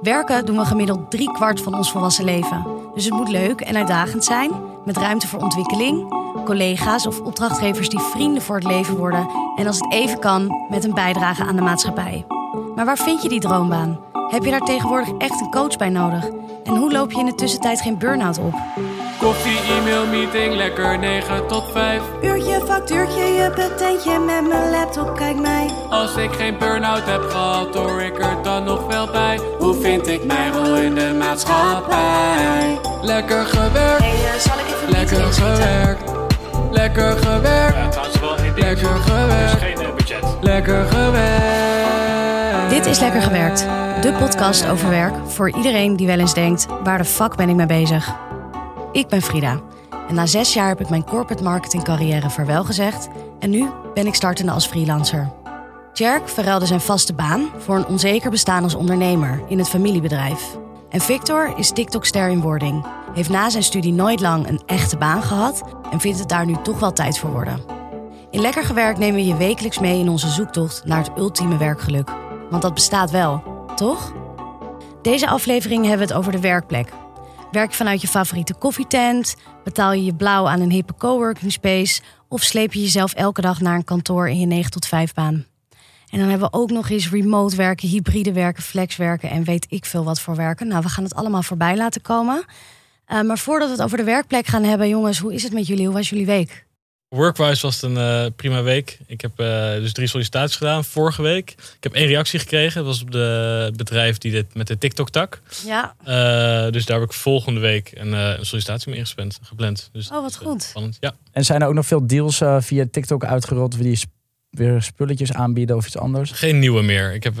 [0.00, 2.66] Werken doen we gemiddeld drie kwart van ons volwassen leven.
[2.94, 4.50] Dus het moet leuk en uitdagend zijn,
[4.84, 6.14] met ruimte voor ontwikkeling,
[6.44, 10.84] collega's of opdrachtgevers die vrienden voor het leven worden en als het even kan, met
[10.84, 12.24] een bijdrage aan de maatschappij.
[12.74, 14.00] Maar waar vind je die droombaan?
[14.28, 16.28] Heb je daar tegenwoordig echt een coach bij nodig?
[16.64, 18.54] En hoe loop je in de tussentijd geen burn-out op?
[19.20, 22.00] Koffie, e-mail, meeting, lekker 9 tot 5.
[22.22, 25.70] Uurtje, factuurtje, je betentje met mijn laptop, kijk mij.
[25.90, 29.40] Als ik geen burn-out heb gehad, hoor ik er dan nog wel bij.
[29.58, 32.78] Hoe vind ik mijn rol in de maatschappij?
[33.02, 36.10] Lekker gewerkt, Hey, zal ik even lekker gewerkt.
[36.70, 40.24] Lekker gewerkt, Ja, trouwens wel één lekker Er is gewerkt, geen eh, budget.
[40.40, 42.70] lekker gewerkt.
[42.70, 43.66] Dit is Lekker Gewerkt,
[44.00, 47.54] de podcast over werk voor iedereen die wel eens denkt: waar de fuck ben ik
[47.54, 48.14] mee bezig?
[48.92, 49.60] Ik ben Frida
[50.08, 53.08] en na zes jaar heb ik mijn corporate marketing carrière vaarwel gezegd
[53.38, 55.32] en nu ben ik startende als freelancer.
[55.92, 60.58] Jerk verruilde zijn vaste baan voor een onzeker bestaan als ondernemer in het familiebedrijf.
[60.88, 65.22] En Victor is TikTok-ster in wording, heeft na zijn studie nooit lang een echte baan
[65.22, 67.60] gehad en vindt het daar nu toch wel tijd voor worden.
[68.30, 72.10] In Lekker Gewerkt nemen we je wekelijks mee in onze zoektocht naar het ultieme werkgeluk.
[72.50, 73.42] Want dat bestaat wel,
[73.74, 74.12] toch?
[75.02, 76.92] Deze aflevering hebben we het over de werkplek.
[77.50, 79.36] Werk je vanuit je favoriete koffietent?
[79.64, 82.00] Betaal je je blauw aan een hippe coworking space?
[82.28, 85.46] Of sleep je jezelf elke dag naar een kantoor in je 9 tot 5 baan?
[86.10, 89.84] En dan hebben we ook nog eens remote werken, hybride werken, flexwerken en weet ik
[89.84, 90.68] veel wat voor werken.
[90.68, 92.44] Nou, we gaan het allemaal voorbij laten komen.
[93.08, 95.66] Uh, maar voordat we het over de werkplek gaan hebben, jongens, hoe is het met
[95.66, 95.86] jullie?
[95.86, 96.66] Hoe was jullie week?
[97.10, 98.98] Workwise was het een uh, prima week.
[99.06, 101.50] Ik heb uh, dus drie sollicitaties gedaan vorige week.
[101.50, 102.76] Ik heb één reactie gekregen.
[102.76, 105.40] Dat was op de, het bedrijf die dit met de TikTok-tak.
[105.64, 105.94] Ja.
[106.00, 109.38] Uh, dus daar heb ik volgende week een, een sollicitatie mee ingepland.
[109.42, 109.88] Gepland.
[109.92, 110.62] Dus oh, wat goed.
[110.62, 111.14] Spannend, ja.
[111.32, 114.10] En zijn er ook nog veel deals via TikTok uitgerold die sp
[114.50, 116.30] weer spulletjes aanbieden of iets anders?
[116.30, 117.12] Geen nieuwe meer.
[117.12, 117.34] Ik heb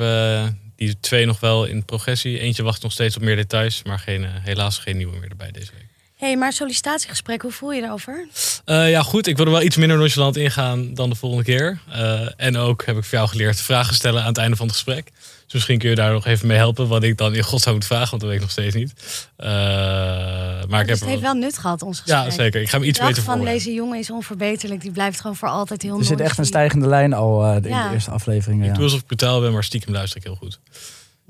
[0.76, 2.38] die twee nog wel in progressie.
[2.38, 3.82] Eentje wacht nog steeds op meer details.
[3.82, 5.89] Maar geen, helaas geen nieuwe meer erbij deze week.
[6.20, 8.26] Hé, hey, maar sollicitatiegesprek, hoe voel je erover?
[8.66, 9.26] Uh, ja, goed.
[9.26, 11.78] Ik wil er wel iets minder nonchalant ingaan dan de volgende keer.
[11.88, 14.74] Uh, en ook heb ik voor jou geleerd vragen stellen aan het einde van het
[14.74, 15.10] gesprek.
[15.44, 16.88] Dus misschien kun je daar nog even mee helpen.
[16.88, 18.92] Wat ik dan in godsnaam moet vragen, want dat weet ik nog steeds niet.
[19.38, 22.24] Uh, maar dus ik heb het heeft wel nut gehad, ons gesprek.
[22.24, 22.60] Ja, zeker.
[22.60, 24.80] Ik ga hem iets beter van deze jongen is onverbeterlijk.
[24.80, 27.68] Die blijft gewoon voor altijd heel Er zit echt een stijgende lijn al uh, in
[27.68, 27.88] Ja.
[27.88, 28.60] de eerste aflevering.
[28.60, 28.74] Ik Ja.
[28.74, 30.60] doe alsof ik brutaal ben, maar stiekem luister ik heel goed.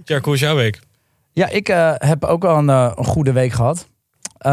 [0.04, 0.80] Tjerk, hoe is jouw week?
[1.32, 3.88] Ja, ik uh, heb ook wel een, uh, een goede week gehad.
[4.46, 4.52] Uh,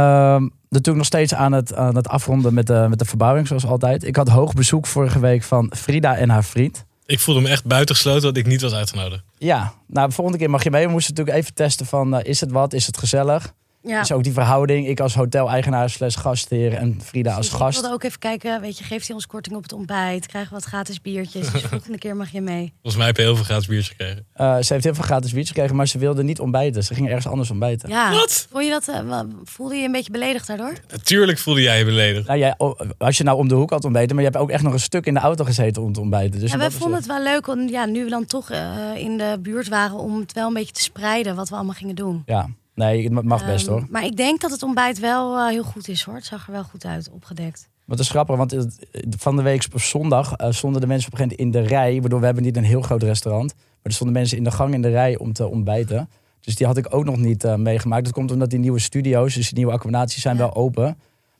[0.70, 4.04] natuurlijk nog steeds aan het, aan het afronden met de, met de verbouwing, zoals altijd.
[4.04, 6.86] Ik had hoog bezoek vorige week van Frida en haar vriend.
[7.06, 9.24] Ik voelde me echt buitengesloten dat ik niet was uitgenodigd.
[9.38, 10.86] Ja, nou, de volgende keer mag je mee.
[10.86, 12.74] We moesten natuurlijk even testen van, uh, is het wat?
[12.74, 13.54] Is het gezellig?
[13.88, 14.00] Ja.
[14.00, 14.88] Dus ook die verhouding.
[14.88, 17.80] Ik als hoteleigenaar slash gastheer en Frida als Ik gast.
[17.80, 20.26] wilde ook even kijken, weet je, geeft hij ons korting op het ontbijt?
[20.26, 21.52] Krijgen we wat gratis biertjes?
[21.52, 22.74] Dus de volgende keer mag je mee.
[22.74, 24.26] Volgens mij heb je heel veel gratis biertjes gekregen.
[24.38, 26.84] Uh, ze heeft heel veel gratis biertjes gekregen, maar ze wilde niet ontbijten.
[26.84, 27.90] Ze ging ergens anders ontbijten.
[27.90, 28.12] Ja.
[28.12, 28.48] Wat?
[28.52, 30.74] Voel je dat, uh, voelde je je een beetje beledigd daardoor?
[30.92, 32.28] Natuurlijk voelde jij je beledigd.
[32.28, 32.56] Nou, jij,
[32.98, 34.80] als je nou om de hoek had ontbeten, maar je hebt ook echt nog een
[34.80, 36.40] stuk in de auto gezeten om te ontbijten.
[36.40, 38.58] Dus en wij vonden het wel leuk, om, ja, nu we dan toch uh,
[38.96, 41.96] in de buurt waren, om het wel een beetje te spreiden wat we allemaal gingen
[41.96, 42.24] doen.
[42.26, 42.50] Ja.
[42.78, 43.88] Nee, het mag best um, hoor.
[43.90, 46.16] Maar ik denk dat het ontbijt wel uh, heel goed is hoor.
[46.16, 47.70] Het zag er wel goed uit, opgedekt.
[47.86, 48.78] Wat is grappig, want het,
[49.18, 51.76] van de week op zondag uh, stonden de mensen op een gegeven moment in de
[51.76, 52.00] rij.
[52.00, 53.54] Waardoor we hebben niet een heel groot restaurant.
[53.56, 56.10] Maar er stonden mensen in de gang in de rij om te ontbijten.
[56.40, 58.04] Dus die had ik ook nog niet uh, meegemaakt.
[58.04, 60.42] Dat komt omdat die nieuwe studio's, dus die nieuwe accommodaties zijn ja.
[60.42, 60.86] wel open.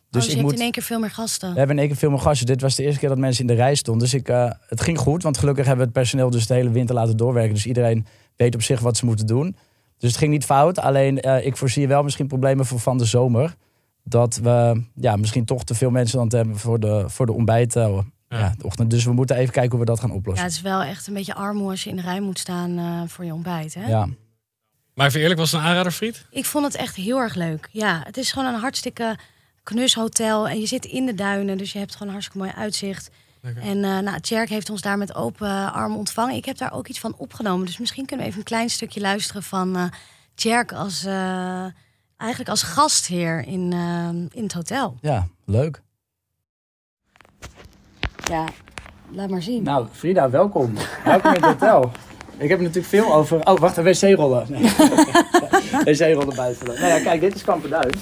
[0.10, 0.54] Dus, oh, dus ik moet...
[0.54, 1.52] in één keer veel meer gasten.
[1.52, 2.46] We hebben in één keer veel meer gasten.
[2.46, 4.04] Dit was de eerste keer dat mensen in de rij stonden.
[4.04, 6.70] Dus ik, uh, het ging goed, want gelukkig hebben we het personeel dus de hele
[6.70, 7.54] winter laten doorwerken.
[7.54, 8.06] Dus iedereen
[8.36, 9.56] weet op zich wat ze moeten doen.
[9.98, 10.80] Dus het ging niet fout.
[10.80, 13.56] Alleen uh, ik voorzie wel misschien problemen voor van de zomer.
[14.04, 17.34] Dat we ja, misschien toch te veel mensen aan het hebben voor de, voor de
[17.34, 17.76] ontbijt.
[17.76, 18.00] Uh,
[18.30, 18.38] ja.
[18.38, 18.54] ja.
[18.58, 18.90] de ochtend.
[18.90, 20.44] Dus we moeten even kijken hoe we dat gaan oplossen.
[20.44, 22.80] Ja, het is wel echt een beetje armoe als je in de rij moet staan
[22.80, 23.74] uh, voor je ontbijt.
[23.74, 23.88] Hè?
[23.88, 24.08] Ja.
[24.94, 26.26] Maar even eerlijk, was het een aanrader, Friet?
[26.30, 27.70] Ik vond het echt heel erg leuk.
[27.72, 29.18] Ja, het is gewoon een hartstikke
[29.64, 30.48] knus hotel.
[30.48, 33.10] En je zit in de duinen, dus je hebt gewoon een hartstikke mooi uitzicht.
[33.50, 33.70] Okay.
[33.70, 36.36] En uh, nou, Tjerk heeft ons daar met open armen ontvangen.
[36.36, 37.66] Ik heb daar ook iets van opgenomen.
[37.66, 39.84] Dus misschien kunnen we even een klein stukje luisteren van uh,
[40.36, 41.66] Tjerk als, uh,
[42.18, 43.74] eigenlijk als gastheer in,
[44.34, 44.98] in het hotel.
[45.02, 45.82] Ja, leuk.
[48.24, 48.46] Ja,
[49.12, 49.64] laat maar zien.
[49.64, 50.74] Nou, Frida, welkom.
[51.04, 51.92] welkom in het hotel.
[52.38, 53.46] Ik heb natuurlijk veel over...
[53.46, 54.46] Oh, wacht, een wc-rollen.
[54.50, 54.62] Nee.
[55.96, 56.66] wc-rollen buiten.
[56.66, 57.94] Nou ja, kijk, dit is Kamperduin.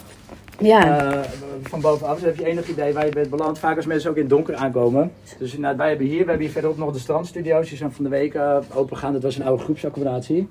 [0.59, 1.13] Ja.
[1.13, 1.19] Uh,
[1.63, 2.15] van bovenaf.
[2.15, 3.59] Dus heb je enig idee waar je bent beland.
[3.59, 5.11] Vaak als mensen ook in het donker aankomen.
[5.39, 7.69] Dus nou, wij hebben hier, we hebben hier verderop nog de strandstudio's.
[7.69, 9.13] Die zijn van de week uh, opengegaan.
[9.13, 10.47] Dat was een oude groepsaccommodatie.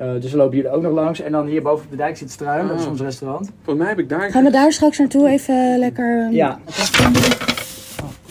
[0.00, 1.20] Uh, dus we lopen hier ook nog langs.
[1.20, 2.62] En dan hier boven op de dijk zit Struim.
[2.62, 2.68] Ah.
[2.68, 3.50] Dat is ons restaurant.
[3.54, 4.30] Volgens mij heb ik daar...
[4.30, 6.28] Gaan we daar straks naartoe even lekker...
[6.30, 6.58] Ja.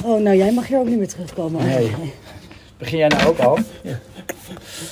[0.05, 1.65] Oh, nou jij mag hier ook niet meer terugkomen.
[1.65, 1.91] Nee.
[2.77, 3.57] Begin jij nou ook al?
[3.83, 3.99] Ja.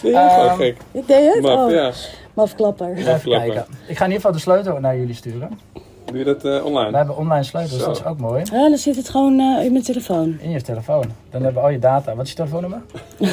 [0.02, 0.78] Ja, Ehm, gek.
[0.92, 1.42] Ik deed het?
[1.42, 1.92] Maf, oh, ja.
[2.34, 2.96] mafklapper.
[2.96, 3.66] Even kijken.
[3.88, 5.60] Ik ga in ieder geval de sleutel naar jullie sturen.
[6.10, 6.92] Doe je dat eh, online?
[6.92, 7.86] We hebben online sleutels, Zo.
[7.86, 8.44] dat is ook mooi.
[8.52, 10.38] Ja, dan zit het gewoon eh, in mijn telefoon.
[10.42, 11.02] In je telefoon.
[11.30, 12.16] Dan hebben we al je data.
[12.16, 12.82] Wat is je telefoonnummer?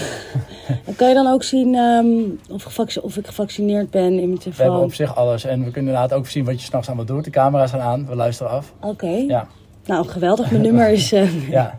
[0.85, 2.07] Dan kan je dan ook zien ehm,
[2.55, 4.83] of, of ik gevaccineerd ben in mijn We hebben telefoon.
[4.85, 5.45] op zich alles.
[5.45, 7.25] En we kunnen inderdaad ook zien wat je s'nachts allemaal doet.
[7.25, 8.73] De camera's gaan aan, we luisteren af.
[8.81, 9.07] Oké.
[9.07, 9.47] Ja,
[9.85, 10.51] Nou, geweldig.
[10.51, 11.13] Mijn nummer is...
[11.13, 11.79] eh, ja.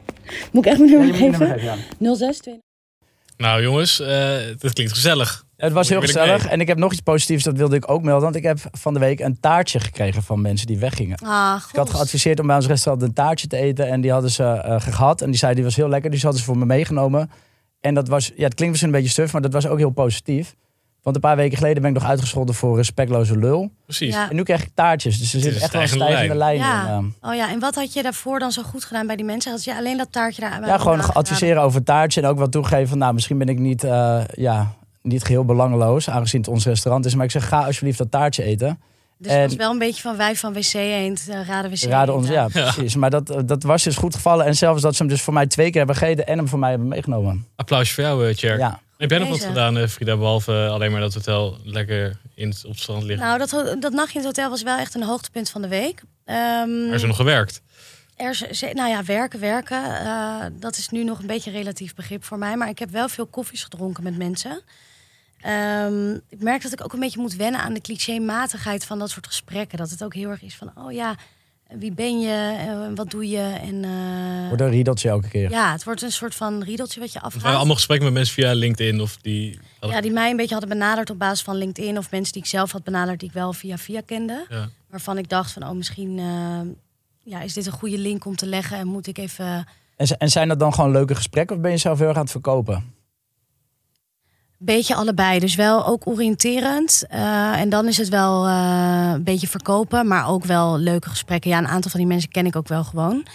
[0.51, 1.31] Moet ik echt mijn nummer geven?
[1.39, 2.15] nummer geven, ja.
[2.15, 2.53] 062.
[3.37, 5.45] Nou jongens, eh dat klinkt gezellig.
[5.57, 6.47] Het was heel gezellig.
[6.47, 8.23] En ik heb nog iets positiefs, dat wilde ik ook melden.
[8.23, 11.17] Want ik heb van de week een taartje gekregen van mensen die weggingen.
[11.23, 13.87] Ah, Ik had geadviseerd om bij ons restaurant een taartje te eten.
[13.87, 15.21] En die hadden ze eh, gehad.
[15.21, 16.09] En die zei, die was heel lekker.
[16.11, 17.31] Dus die hadden ze voor me meegenomen.
[17.79, 19.89] En dat was, ja, het klinkt misschien een beetje stuf, maar dat was ook heel
[19.89, 20.55] positief.
[21.01, 23.71] Want een paar weken geleden ben ik nog uitgescholden voor respectloze lul.
[23.83, 24.13] Precies.
[24.13, 24.29] Ja.
[24.29, 25.19] En nu krijg ik taartjes.
[25.19, 26.97] Dus er zit is echt wel een stijgende lijn, Ja.
[26.97, 27.15] in.
[27.21, 29.51] Oh ja, en wat had je daarvoor dan zo goed gedaan bij die mensen?
[29.51, 32.21] Had je alleen dat taartje daar Ja, gewoon adviseren over het taartje.
[32.21, 34.73] En ook wat toegeven van, nou, misschien ben ik niet, eh, ja,
[35.07, 36.09] niet geheel belangeloos.
[36.09, 37.15] Aangezien het ons restaurant is.
[37.15, 38.79] Maar ik zeg, ga alsjeblieft dat taartje eten.
[39.19, 41.81] Dus het was en- wel een beetje van wij van WC Eend, uh, raden WC
[41.83, 42.95] Raden ons, ja, precies.
[42.95, 44.45] Maar dat, dat was dus goed gevallen.
[44.45, 46.59] En zelfs dat ze hem dus voor mij twee keer hebben gegeten en hem voor
[46.59, 47.47] mij hebben meegenomen.
[47.55, 48.59] Applausje voor jou, eh, Tjerk.
[48.59, 48.79] Ja.
[48.97, 52.63] Heb jij nog wat gedaan, eh, Frida, behalve alleen maar dat hotel lekker in het,
[52.65, 53.25] op het strand liggen?
[53.27, 53.49] Nou, dat,
[53.81, 56.01] dat nachtje in het hotel was wel echt een hoogtepunt van de week.
[56.25, 57.61] Ehm, Maar is er nog gewerkt?
[58.15, 59.83] er is- ze- nou ja, werken, werken.
[60.05, 62.57] eh, dat is nu nog een beetje relatief begrip voor mij.
[62.57, 64.61] Maar ik heb wel veel koffies gedronken met mensen.
[65.41, 69.09] Ehm, ik merk dat ik ook een beetje moet wennen aan de clichématigheid van dat
[69.09, 69.77] soort gesprekken.
[69.77, 71.15] Dat het ook heel erg is van, oh ja,
[71.67, 72.55] wie ben je?
[72.67, 73.57] Eh, wat doe je?
[73.61, 75.49] En, eh, Wordt een riedeltje elke keer.
[75.49, 77.41] ja, het wordt een soort van riedeltje wat je Het afgaat.
[77.41, 79.59] waren allemaal gesprekken met mensen via LinkedIn of die...
[79.81, 81.97] Ja, die mij een beetje hadden benaderd op basis van LinkedIn.
[81.97, 84.45] Of mensen die ik zelf had benaderd die ik wel via via kende.
[84.49, 84.69] Ja.
[84.89, 86.59] Waarvan ik dacht van, oh misschien eh,
[87.23, 88.77] ja, is dit een goede link om te leggen.
[88.77, 91.77] En moet ik even En, en zijn dat dan gewoon leuke gesprekken of ben je
[91.77, 92.95] zelf heel erg aan het verkopen?
[94.57, 95.39] Beetje allebei.
[95.39, 97.03] Dus wel ook oriënterend.
[97.09, 100.07] Eh, en dan is het wel eh, een beetje verkopen.
[100.07, 101.49] Maar ook wel leuke gesprekken.
[101.49, 103.25] Ja, een aantal van die mensen ken ik ook wel gewoon.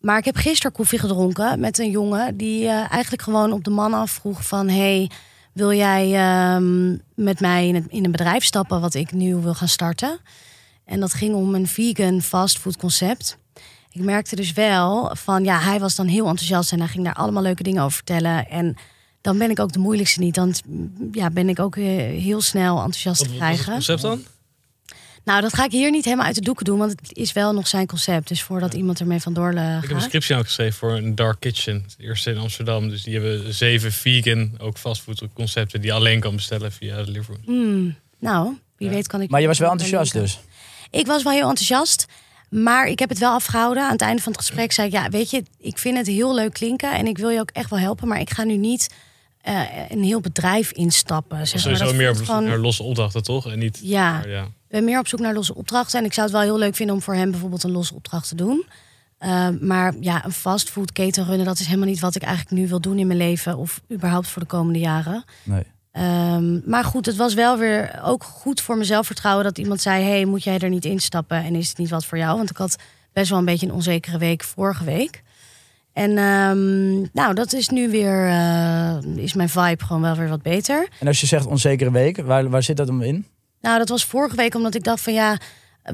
[0.00, 2.36] Maar ik heb gisteren koffie gedronken met een jongen...
[2.36, 4.68] die eh, eigenlijk gewoon op de man afvroeg van...
[4.68, 5.10] hey,
[5.52, 8.80] wil jij ehm, met mij in, het, in een bedrijf stappen...
[8.80, 10.18] wat ik nu wil gaan starten?
[10.84, 13.38] En dat ging om een vegan fastfood concept.
[13.90, 15.44] Ik merkte dus wel van...
[15.44, 16.72] ja, hij was dan heel enthousiast...
[16.72, 18.48] en hij ging daar allemaal leuke dingen over vertellen...
[18.48, 18.76] en
[19.22, 20.34] dan ben ik ook de moeilijkste niet.
[20.34, 20.54] Dan
[21.12, 21.84] ja, ben ik ook eh,
[22.22, 23.72] heel snel enthousiast Wat, te wat was het krijgen.
[23.72, 24.24] concept dan?
[25.24, 27.52] Nou, dat ga ik hier niet helemaal uit de doeken doen, want het is wel
[27.52, 28.28] nog zijn concept.
[28.28, 30.02] Dus voordat iemand ermee vandoor eh, Ik heb een gaat.
[30.02, 31.74] scriptie ook geschreven voor een Dark Kitchen.
[31.74, 32.88] Het eerste in Amsterdam.
[32.88, 35.80] Dus die hebben zeven vegan, ook fastfood concepten...
[35.80, 37.38] die je alleen kan bestellen via Deliveroo.
[37.44, 39.30] Hmm, nou, wie weet kan ik...
[39.30, 40.40] Maar je was wel enthousiast dus.
[40.90, 42.06] Ik was wel heel enthousiast.
[42.48, 43.82] Maar ik heb het wel afgehouden.
[43.84, 44.92] Aan het einde van het gesprek zei ik...
[44.92, 46.92] Ja, weet je, ik vind het heel leuk klinken.
[46.92, 48.08] En ik wil je ook echt wel helpen.
[48.08, 48.88] Maar ik ga nu niet
[49.42, 51.36] eh, een heel bedrijf instappen.
[51.36, 51.60] Zeg maar.
[51.62, 53.50] Sowieso Dat meer op zoek gewoon- naar losse opdrachten, toch?
[53.50, 53.78] En niet...
[53.82, 54.12] Ja.
[54.12, 54.42] maar ja.
[54.42, 55.98] Ik ben meer op zoek naar losse opdrachten.
[55.98, 58.28] En ik zou het wel heel leuk vinden om voor hem bijvoorbeeld een losse opdracht
[58.28, 58.64] te doen.
[59.20, 62.80] Uh, maar ja, een fastfoodketen runnen, dat is helemaal niet wat ik eigenlijk nu wil
[62.80, 63.56] doen in mijn leven.
[63.56, 65.24] Of überhaupt voor de komende jaren.
[65.42, 65.62] Nee.
[66.34, 70.04] Um, maar goed, het was wel weer ook goed voor mijn zelfvertrouwen dat iemand zei:
[70.04, 71.44] Hey, moet jij er niet instappen?
[71.44, 72.36] En is het niet wat voor jou?
[72.36, 72.76] Want ik had
[73.12, 75.22] best wel een beetje een onzekere week vorige week.
[75.92, 80.42] En um, nou, dat is nu weer, uh, is mijn vibe gewoon wel weer wat
[80.42, 80.88] beter.
[81.00, 83.26] En als je zegt onzekere week, waar, waar zit dat om in?
[83.60, 85.38] Nou, dat was vorige week omdat ik dacht van ja,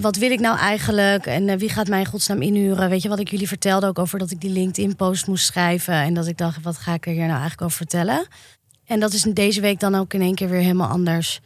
[0.00, 1.26] wat wil ik nou eigenlijk?
[1.26, 2.90] En uh, wie gaat mij in godsnaam inhuren?
[2.90, 5.94] Weet je wat ik jullie vertelde ook over dat ik die LinkedIn-post moest schrijven.
[5.94, 8.26] En dat ik dacht, wat ga ik er hier nou eigenlijk over vertellen?
[8.84, 11.40] En dat is deze week dan ook in één keer weer helemaal anders.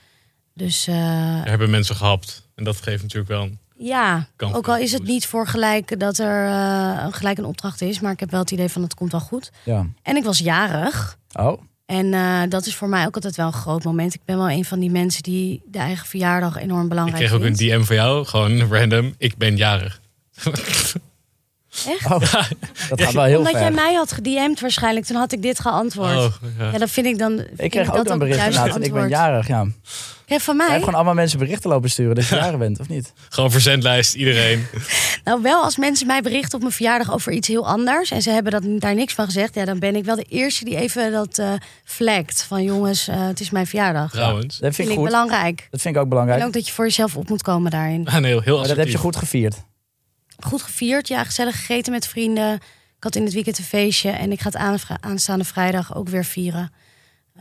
[0.55, 0.89] Dus.
[0.89, 2.49] Uh, Er hebben mensen gehapt.
[2.55, 3.59] En dat geeft natuurlijk wel een.
[3.85, 8.01] Ja, ook al is het niet voor gelijk dat er uh, gelijk een opdracht is.
[8.01, 9.51] Maar ik heb wel het idee van het komt wel goed.
[9.65, 9.87] Ja.
[10.03, 11.19] En ik was jarig.
[11.33, 11.61] Oh.
[11.87, 14.15] En uh, dat is voor mij ook altijd wel een groot moment.
[14.15, 17.39] Ik ben wel een van die mensen die de eigen verjaardag enorm belangrijk Ik kreeg
[17.39, 17.61] ook vindt.
[17.61, 19.15] een DM van jou, gewoon random.
[19.19, 20.01] Ik ben jarig.
[21.87, 22.05] Echt?
[22.05, 22.21] Oh,
[22.89, 23.61] dat gaat wel heel Omdat ver.
[23.61, 26.17] jij mij had gedM'd waarschijnlijk, toen had ik dit geantwoord.
[26.17, 26.71] Oh, ja.
[26.73, 26.79] ja.
[26.79, 27.45] dat vind ik dan.
[27.57, 28.85] Ik kreeg ook een bericht inderdaad.
[28.85, 29.67] Ik ben jarig, ja.
[30.27, 30.69] Kijk, van mij?
[30.69, 33.13] Jij gewoon allemaal mensen berichten lopen sturen dat je jarig bent, of niet?
[33.29, 34.67] Gewoon verzendlijst, iedereen.
[35.25, 38.11] nou, wel als mensen mij berichten op mijn verjaardag over iets heel anders...
[38.11, 39.55] en ze hebben dat, daar niks van gezegd...
[39.55, 41.53] Ja, dan ben ik wel de eerste die even dat uh,
[41.85, 42.43] flagt.
[42.43, 44.11] Van jongens, uh, het is mijn verjaardag.
[44.11, 44.59] Trouwens.
[44.59, 45.05] Ja, dat vind ik goed.
[45.05, 45.67] belangrijk.
[45.71, 46.41] Dat vind ik ook belangrijk.
[46.41, 48.07] En ook dat je voor jezelf op moet komen daarin.
[48.09, 49.57] Ah, nee, heel maar dat heb je goed gevierd.
[50.45, 51.25] Goed gevierd, ja.
[51.25, 52.55] Gezellig gegeten met vrienden.
[52.97, 54.11] Ik had in het weekend een feestje.
[54.11, 56.73] En ik ga het aanstaande vrijdag ook weer vieren.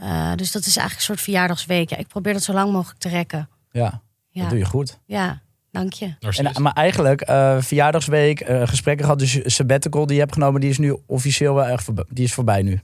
[0.04, 1.90] Uh, dus dat is eigenlijk een soort verjaardagsweek.
[1.90, 3.50] Ja, ik probeer dat zo lang mogelijk te rekken.
[3.72, 4.42] Ja, ja.
[4.42, 5.00] dat doe je goed.
[5.06, 5.42] Ja,
[5.72, 6.16] dank je.
[6.20, 9.20] En, maar eigenlijk, uh, verjaardagsweek, uh, gesprekken gehad.
[9.20, 12.06] Dus sabbatical die je hebt genomen, die is nu officieel wel erg voorbij.
[12.10, 12.82] Die is voorbij nu.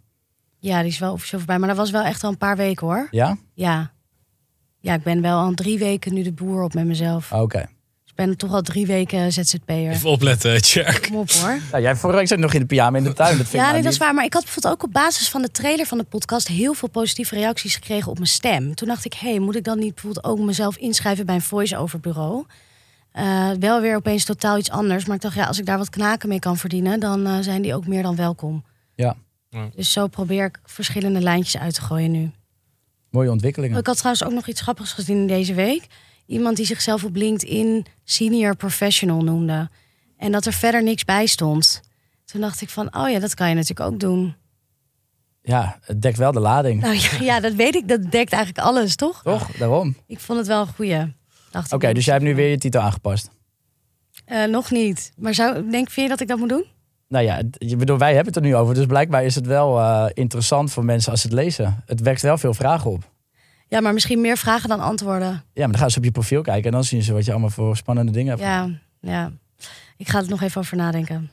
[0.60, 1.60] Ja, die is wel officieel voorbij.
[1.60, 3.08] Maar dat was wel echt al een paar weken hoor.
[3.12, 3.38] Ja?
[3.54, 3.92] Ja.
[4.80, 7.32] Ja, ik ben wel al drie weken nu de boer op met mezelf.
[7.32, 7.66] Oké.
[8.18, 9.92] Ben toch al drie weken ZZP'er.
[9.92, 11.08] Even opletten, Tjerk.
[11.08, 11.60] Kom op hoor.
[11.72, 13.38] Nou, jij vorige week zat nog in de pyjama in de tuin.
[13.38, 14.14] Dat vind ik Ja, nee, dat is waar.
[14.14, 16.90] Maar ik had bijvoorbeeld ook op basis van de trailer van de podcast heel veel
[16.90, 18.76] positieve reacties gekregen op mijn stem.
[18.76, 21.42] Toen dacht ik, hé, hey, moet ik dan niet bijvoorbeeld ook mezelf inschrijven bij een
[21.42, 22.46] voice-over bureau?
[23.12, 25.06] Eh, wel weer opeens totaal iets anders.
[25.06, 27.62] Maar ik dacht, ja, als ik daar wat knaken mee kan verdienen, dan eh, zijn
[27.62, 28.64] die ook meer dan welkom.
[28.96, 29.16] Ja,
[29.76, 32.32] Dus zo probeer ik verschillende lijntjes uit te gooien nu.
[33.10, 33.80] mooie ontwikkelingen.
[33.80, 35.88] Ik had trouwens ook nog iets grappigs gezien deze week.
[36.28, 39.70] Iemand die zichzelf op LinkedIn senior professional noemde.
[40.18, 41.82] En dat er verder niks bij stond.
[42.26, 44.36] Toen dacht ik van, oh ja, dat kan je natuurlijk ook doen.
[45.42, 46.82] Ja, het dekt wel de lading.
[46.82, 47.88] Nou ja, ja, dat weet ik.
[47.88, 49.22] Dat dekt eigenlijk alles, toch?
[49.24, 49.52] Toch?
[49.52, 49.88] Daarom.
[49.88, 51.16] Oké, Ik vond het wel een goeie.
[51.80, 53.30] Ik, dus jij hebt nu weer je titel aangepast.
[54.26, 55.12] Eh, nog niet.
[55.18, 56.66] Maar zou, denk, vind je dat ik dat moet doen?
[57.08, 57.42] Nou ja,
[57.78, 58.74] bedoel, wij hebben het er nu over.
[58.74, 61.84] Dus blijkbaar is het wel eh, interessant voor mensen als ze het lezen.
[61.86, 63.12] Het wekt wel veel vragen op.
[63.68, 65.30] Ja, maar misschien meer vragen dan antwoorden.
[65.30, 67.32] Ja, maar dan gaan ze op je profiel kijken en dan zien ze wat je
[67.32, 68.42] allemaal voor spannende dingen hebt.
[68.42, 68.70] Ja,
[69.00, 69.32] ja.
[69.98, 71.32] Ik ga er nog even over nadenken.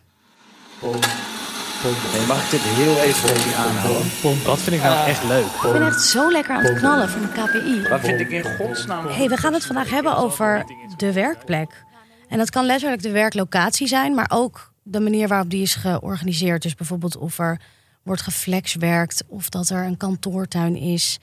[2.28, 4.44] Mag ik dit heel even voor je aanhouden?
[4.44, 5.44] Wat vind ik nou echt leuk?
[5.44, 7.88] Ik ben echt zo lekker aan het knallen van de KPI.
[7.88, 9.06] Wat vind ik in godsnaam?
[9.06, 10.64] hey, we gaan het vandaag hebben over
[10.96, 11.84] de werkplek.
[12.28, 16.62] En dat kan letterlijk de werklocatie zijn, maar ook de manier waarop die is georganiseerd.
[16.62, 17.60] Dus bijvoorbeeld of er
[18.02, 21.18] wordt geflexwerkt of dat er een kantoortuin is.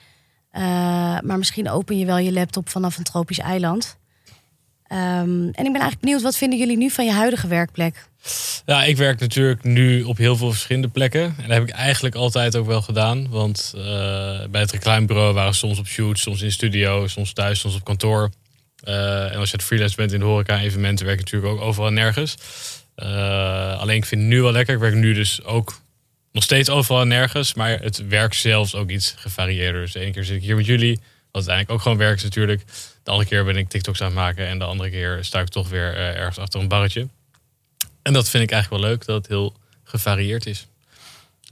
[0.52, 0.62] Eh,
[1.22, 3.98] maar misschien open je wel je laptop vanaf een tropisch eiland.
[4.84, 8.10] Ehm, en ik ben eigenlijk benieuwd, wat vinden jullie nu van je huidige werkplek?
[8.66, 11.22] Ja, ik werk natuurlijk nu op heel veel verschillende plekken.
[11.22, 13.30] En dat heb ik eigenlijk altijd ook wel gedaan.
[13.30, 13.82] Want eh,
[14.50, 17.84] bij het reclamebureau waren we soms op shoot, soms in studio, soms thuis, soms op
[17.84, 18.30] kantoor.
[18.84, 21.54] Eh, en als je het freelance bent in de horeca en evenementen, werk je natuurlijk
[21.54, 22.36] ook overal en nergens.
[23.80, 24.74] Alleen ik vind het nu wel lekker.
[24.74, 25.82] Ik werk nu dus ook
[26.32, 27.54] nog steeds overal en nergens.
[27.54, 29.82] Maar het werk zelf is ook iets gevarieerder.
[29.82, 30.96] Dus de ene keer zit ik hier met jullie.
[31.32, 32.64] Wat uiteindelijk ook gewoon werk is natuurlijk.
[33.04, 34.48] De andere keer ben ik TikToks aan het maken.
[34.48, 37.08] En de andere keer sta ik toch weer eh, ergens achter een barretje.
[38.02, 40.68] En dat vind ik eigenlijk wel leuk, dat het heel gevarieerd is.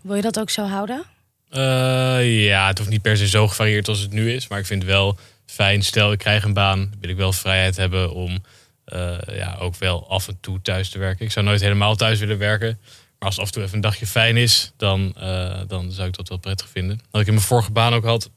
[0.01, 1.03] Wil je dat ook zo houden?
[1.49, 4.47] Eh, ja, het hoeft niet per se zo gevarieerd als het nu is.
[4.47, 5.83] Maar ik vind wel fijn.
[5.83, 6.91] Stel, ik krijg een baan.
[6.99, 8.43] Wil ik wel vrijheid hebben om
[8.85, 11.25] eh, ja, ook wel af en toe thuis te werken.
[11.25, 12.79] Ik zou nooit helemaal thuis willen werken.
[13.19, 16.29] Als af en toe even een dagje fijn is, dan, eh, dan zou ik dat
[16.29, 17.01] wel prettig vinden.
[17.11, 18.29] Wat ik in mijn vorige baan ook had,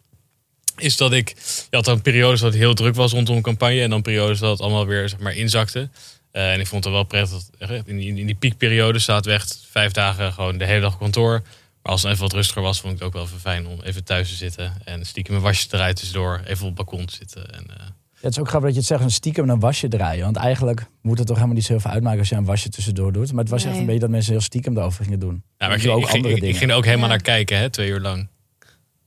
[0.77, 1.29] is dat ik...
[1.71, 3.81] Je had dan periodes dat heel druk was rondom een campagne.
[3.81, 5.91] En dan periodes dat het allemaal weer zeg maar, inzakte.
[6.31, 7.31] Eh, en ik vond het wel prettig.
[7.31, 10.81] Dat, echt, in, die, in die piekperiode zaten we echt vijf dagen gewoon de hele
[10.81, 11.43] dag kantoor.
[11.83, 13.81] Maar als het even wat rustiger was, vond ik het ook wel even fijn om
[13.83, 14.73] even thuis te zitten.
[14.85, 16.41] En stiekem mijn wasje eruit tussendoor.
[16.45, 17.55] Even op het balkon te zitten.
[17.55, 17.87] En, eh,
[18.23, 20.25] Ja, het is ook grappig dat je het zegt, een stiekem een wasje draaien.
[20.25, 23.33] Want eigenlijk moet het toch helemaal niet zoveel uitmaken als je een wasje tussendoor doet.
[23.33, 25.43] Maar het was echt een beetje dat mensen heel stiekem erover gingen doen.
[25.59, 26.57] ja, maar ik, ging- ook ik, andere ik, ik dingen.
[26.57, 27.13] ging er ook helemaal Ja.
[27.15, 28.29] naar kijken, hè, twee uur lang.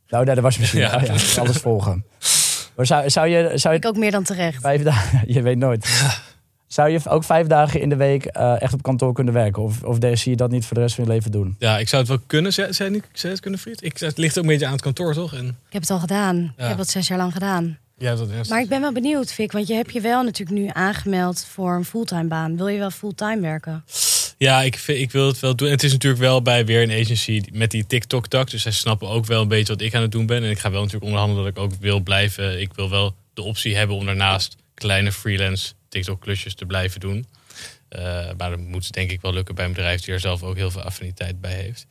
[0.07, 0.81] Nou, daar de wasmachine.
[0.81, 1.01] Ja.
[1.38, 2.05] Alles volgen.
[2.75, 4.62] Maar zou, zou je, zou je Ik ook meer dan terecht.
[4.62, 6.03] vijf dagen, je weet nooit.
[6.67, 9.63] Zou je ook vijf dagen in de week eh, echt op kantoor kunnen werken?
[9.63, 11.55] Of, of zie je dat niet voor de rest van je leven doen?
[11.60, 12.53] Ja, ik zou het wel kunnen.
[12.53, 13.84] Zei, zei, niet- zei het kunnen, Friet?
[13.84, 15.34] Ik, het ligt ook een beetje aan het kantoor, toch?
[15.34, 16.38] En, Ik heb het al gedaan.
[16.57, 17.77] Ik heb dat zes jaar lang gedaan.
[17.97, 20.59] Ja, dat is Maar ik ben wel benieuwd, Vic, want je hebt je wel natuurlijk
[20.59, 22.57] nu aangemeld voor een fulltime baan.
[22.57, 23.83] Wil je wel fulltime werken?
[24.37, 25.67] Ja, ik, ik wil het wel doen.
[25.67, 28.49] En het is natuurlijk wel bij weer een agency met die TikTok-tak.
[28.49, 30.43] Dus zij snappen ook wel een beetje wat ik aan het doen ben.
[30.43, 32.61] En ik ga wel natuurlijk onderhandelen dat ik ook wil blijven.
[32.61, 37.25] Ik wil wel de optie hebben om daarnaast kleine freelance TikTok-klusjes te blijven doen.
[37.89, 38.01] Eh,
[38.37, 40.71] maar dat moet denk ik wel lukken bij een bedrijf die er zelf ook heel
[40.71, 41.85] veel affiniteit bij heeft.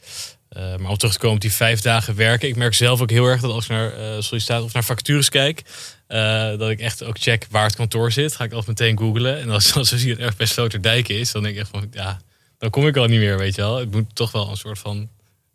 [0.54, 2.48] Eh, maar om terug te komen op die vijf dagen werken.
[2.48, 5.28] Ik merk zelf ook heel erg dat als ik naar eh sollicitaties of naar vacatures
[5.28, 5.62] kijk.
[6.06, 8.34] eh, dat ik echt ook check waar het kantoor zit.
[8.36, 9.40] Ga ik altijd meteen googlen.
[9.40, 11.86] En als, als we zien dat erg bij Sloterdijk is, dan denk ik echt van
[11.90, 12.18] ja,
[12.58, 13.76] dan kom ik al niet meer, weet je wel.
[13.78, 15.08] Het moet toch wel een soort van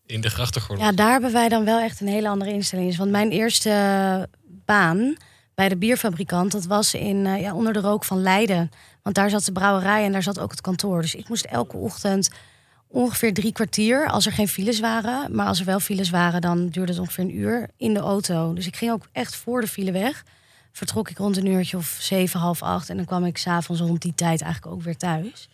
[0.06, 0.86] in de grachtengordel.
[0.86, 2.98] Ja, daar hebben wij dan wel echt een hele andere instelling.
[2.98, 4.28] Want mijn eerste
[4.66, 5.18] baan
[5.56, 8.72] bij de bierfabrikant, dat was in, ja, onder de rook van Leiden.
[9.04, 11.02] Want daar zat de brouwerij en daar zat ook het kantoor.
[11.02, 12.30] Dus ik moest elke ochtend
[12.92, 15.36] ongeveer drie kwartier, als er geen files waren.
[15.36, 18.54] Maar als er wel files waren, dan duurde het ongeveer een uur in de auto.
[18.54, 20.24] Dus ik ging ook echt voor de file weg.
[20.72, 22.90] Vertrok ik rond een uurtje of zeven, half acht.
[22.90, 25.50] En dan kwam ik s'avonds rond die tijd eigenlijk ook weer thuis.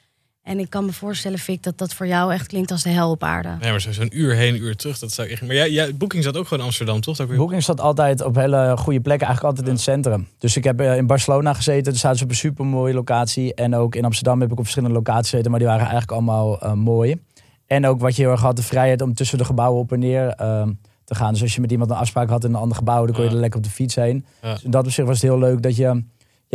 [0.46, 3.10] En ik kan me voorstellen, Vic, dat dat voor jou echt klinkt als de hel
[3.10, 3.50] op aarde.
[3.62, 5.42] Ja, maar zo- zo'n uur heen, een uur terug, dat zou ik echt...
[5.46, 7.16] Maar jij, jij, Booking zat ook gewoon in Amsterdam, toch?
[7.18, 7.38] Dat weer...
[7.38, 10.28] Booking zat altijd op hele goede plekken, eigenlijk altijd in het centrum.
[10.38, 13.54] Dus ik heb eh, in Barcelona gezeten, daar zaten ze op een super mooie locatie.
[13.54, 16.60] En ook in Amsterdam heb ik op verschillende locaties gezeten, maar die waren eigenlijk allemaal
[16.62, 17.22] eh, mooi.
[17.68, 20.00] En ook wat je heel erg had, de vrijheid om tussen de gebouwen op en
[20.00, 20.68] neer eh,
[21.04, 21.34] te gaan.
[21.34, 23.30] Dus als je met iemand een afspraak had in een ander gebouw, dan kon je
[23.30, 24.26] er lekker op de fiets heen.
[24.42, 24.54] Ja.
[24.54, 26.04] Dus in dat opzicht was het heel leuk dat je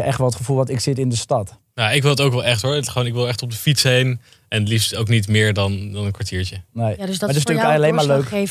[0.00, 1.58] ja, echt wel het gevoel wat ik zit in de stad.
[1.74, 2.74] Nou, ik wil het ook wel echt hoor.
[2.74, 4.20] Het, gewoon, ik wil echt op de fiets heen.
[4.48, 6.60] En het liefst ook niet meer dan, dan een kwartiertje.
[6.72, 6.84] Nee.
[6.84, 8.06] Ja, dus maar dat het is is voor natuurlijk jou alleen maar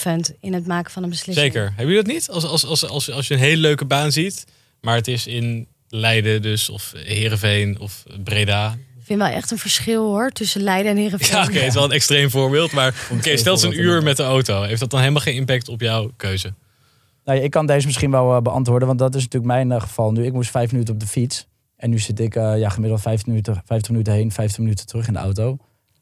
[0.05, 0.35] leuk.
[0.39, 1.45] in het maken van een beslissing.
[1.45, 1.63] Zeker.
[1.63, 2.29] Hebben jullie dat niet?
[2.29, 4.45] Als, als, als, als, als je een hele leuke baan ziet,
[4.81, 8.77] maar het is in Leiden dus, of Heerenveen of Breda.
[8.99, 11.37] Ik vind wel echt een verschil hoor, tussen Leiden en Heerenveen.
[11.37, 12.71] Ja, oké, het is wel een extreem voorbeeld.
[12.71, 14.61] Maar oké, stel het een uur met de auto.
[14.61, 16.53] Heeft dat dan helemaal geen impact op jouw keuze?
[17.29, 19.81] Nou, ja, ik kan deze misschien wel eh, beantwoorden, want dat is natuurlijk mijn eh,
[19.81, 20.25] geval nu.
[20.25, 21.47] Ik moest vijf minuten op de fiets.
[21.75, 25.07] En nu zit ik eh, ja, gemiddeld 50 minuten, 50 minuten heen, 15 minuten terug
[25.07, 25.57] in de auto.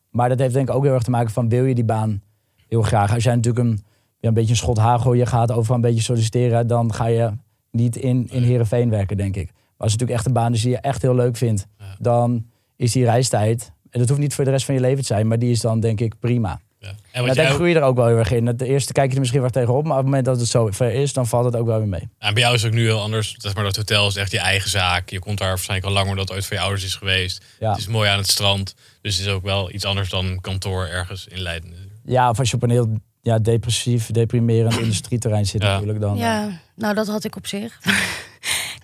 [0.09, 2.21] Maar dat heeft denk ik ook heel erg te maken van wil je die baan
[2.67, 3.13] heel graag.
[3.13, 3.83] Als jij natuurlijk een,
[4.19, 7.31] ja, een beetje een schot hagel, je gaat overal een beetje solliciteren, dan ga je
[7.71, 9.45] niet in, in Heerenveen werken, denk ik.
[9.45, 11.67] Maar als het natuurlijk echt een baan is die je echt heel leuk vindt,
[11.99, 15.05] dan is die reistijd, en dat hoeft niet voor de rest van je leven te
[15.05, 16.59] zijn, maar die is dan denk ik prima.
[16.79, 16.87] Ja.
[16.87, 18.45] En En wat jij, groei je er ook wel heel erg in.
[18.45, 20.67] Het eerste kijk je er misschien wat tegenop, maar op het moment dat het zo
[20.71, 22.09] ver is, dan valt het ook wel weer mee.
[22.19, 23.35] Nou, bij jou is het ook nu heel anders.
[23.37, 25.09] Zeg maar, dat hotel is echt je eigen zaak.
[25.09, 27.43] Je komt daar waarschijnlijk al langer dan het ooit voor je ouders is geweest.
[27.59, 27.69] Ja.
[27.69, 28.75] Het is mooi aan het strand.
[29.01, 31.73] Dus het is ook wel iets anders dan kantoor ergens in Leiden.
[32.05, 35.71] Ja, of als je op een heel ja, depressief, deprimerend industrieterrein zit Ja.
[35.71, 36.17] natuurlijk dan.
[36.17, 37.79] Ja, nou dat had ik op zich.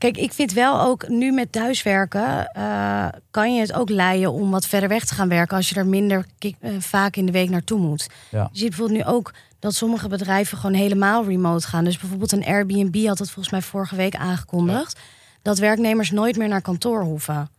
[0.04, 4.52] Kijk, ik vind wel ook nu met thuiswerken eh, kan je het ook leiden om
[4.52, 7.50] wat verder weg te gaan werken als je er minder eh, vaak in de week
[7.50, 8.10] naartoe moet.
[8.32, 8.50] Ja.
[8.52, 11.84] Je ziet bijvoorbeeld nu ook dat sommige bedrijven gewoon helemaal remote gaan.
[11.84, 15.00] Dus bijvoorbeeld een Airbnb had het volgens mij vorige week aangekondigd
[15.42, 17.50] dat werknemers nooit meer naar kantoor hoeven.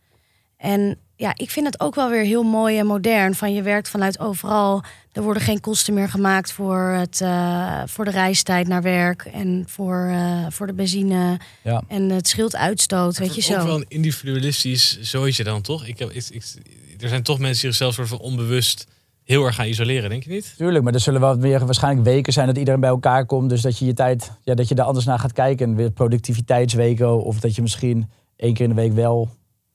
[0.56, 3.34] En ja, ik vind het ook wel weer heel mooi en modern.
[3.34, 4.82] Van je werkt vanuit overal.
[5.12, 9.64] Er worden geen kosten meer gemaakt voor, het, eh, voor de reistijd naar werk en
[9.68, 11.38] voor, eh, voor de benzine.
[11.62, 11.82] Ja.
[11.88, 13.76] En het scheelt uitstoot, weet je Het is Ook wel zo.
[13.80, 15.86] een individualistisch zooitje dan, toch?
[15.86, 16.54] Ik heb, ik, ik-
[17.00, 18.86] er zijn toch mensen die zichzelf soort van onbewust
[19.24, 20.54] heel erg gaan isoleren, denk je niet?
[20.56, 23.48] Tuurlijk, maar er zullen wel weer waarschijnlijk weken zijn dat iedereen bij elkaar komt.
[23.50, 25.74] Dus dat je je tijd, ja, dat je daar anders naar gaat kijken.
[25.74, 27.24] Weer productiviteitsweken.
[27.24, 29.28] Of dat je misschien één keer in de week wel.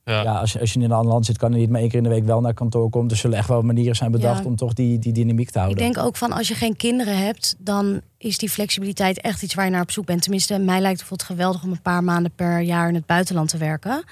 [0.10, 0.22] Ja.
[0.24, 1.90] Ja, als, je- als je in een ander land zit, kan je niet maar één
[1.90, 3.12] keer in de week wel naar kantoor komt.
[3.12, 4.46] Er zullen echt wel manieren zijn bedacht Ja.
[4.46, 5.78] om toch die, die dynamiek te Ik houden.
[5.84, 9.66] denk ook van als je geen kinderen hebt, dan is die flexibiliteit echt iets waar
[9.66, 10.22] je naar op zoek bent.
[10.22, 13.50] Tenminste, mij lijkt het bijvoorbeeld geweldig om een paar maanden per jaar in het buitenland
[13.50, 14.04] te werken.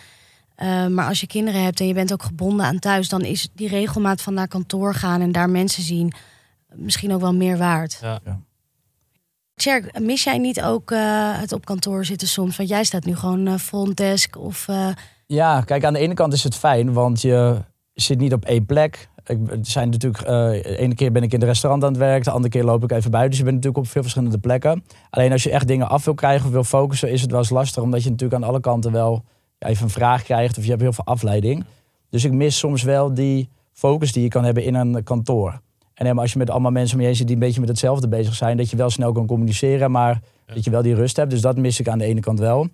[0.56, 3.50] Eh, maar als je kinderen hebt en je bent ook gebonden aan thuis, dan is
[3.56, 6.14] die regelmaat van naar kantoor gaan en daar mensen zien
[6.74, 7.98] misschien ook wel meer waard.
[8.02, 8.20] Ja.
[8.26, 8.40] Ja.
[9.56, 12.58] Tjerk, mis jij niet ook eh, het op kantoor zitten soms?
[12.58, 14.88] Want jij staat nu gewoon eh front desk of eh,
[15.28, 17.58] Ja, kijk, aan de ene kant is het fijn, want je
[17.94, 19.10] zit niet op één plek.
[19.26, 22.00] Ik, er zijn natuurlijk, eh, de ene keer ben ik in het restaurant aan het
[22.00, 23.30] werk, de andere keer loop ik even buiten.
[23.30, 24.84] Dus je bent natuurlijk op veel verschillende plekken.
[25.10, 27.50] Alleen als je echt dingen af wil krijgen of wil focussen, is het wel eens
[27.50, 29.24] lastig, omdat je natuurlijk aan alle kanten wel
[29.60, 31.66] even een vraag krijgt of je hebt heel veel afleiding.
[32.10, 35.62] Dus ik mis soms wel die focus die je kan hebben in een kantoor.
[35.94, 38.08] En als je met allemaal mensen om je heen zit die een beetje met hetzelfde
[38.08, 41.30] bezig zijn, dat je wel snel kan communiceren, maar dat je wel die rust hebt.
[41.30, 42.68] Dus dat mis ik aan de ene kant wel.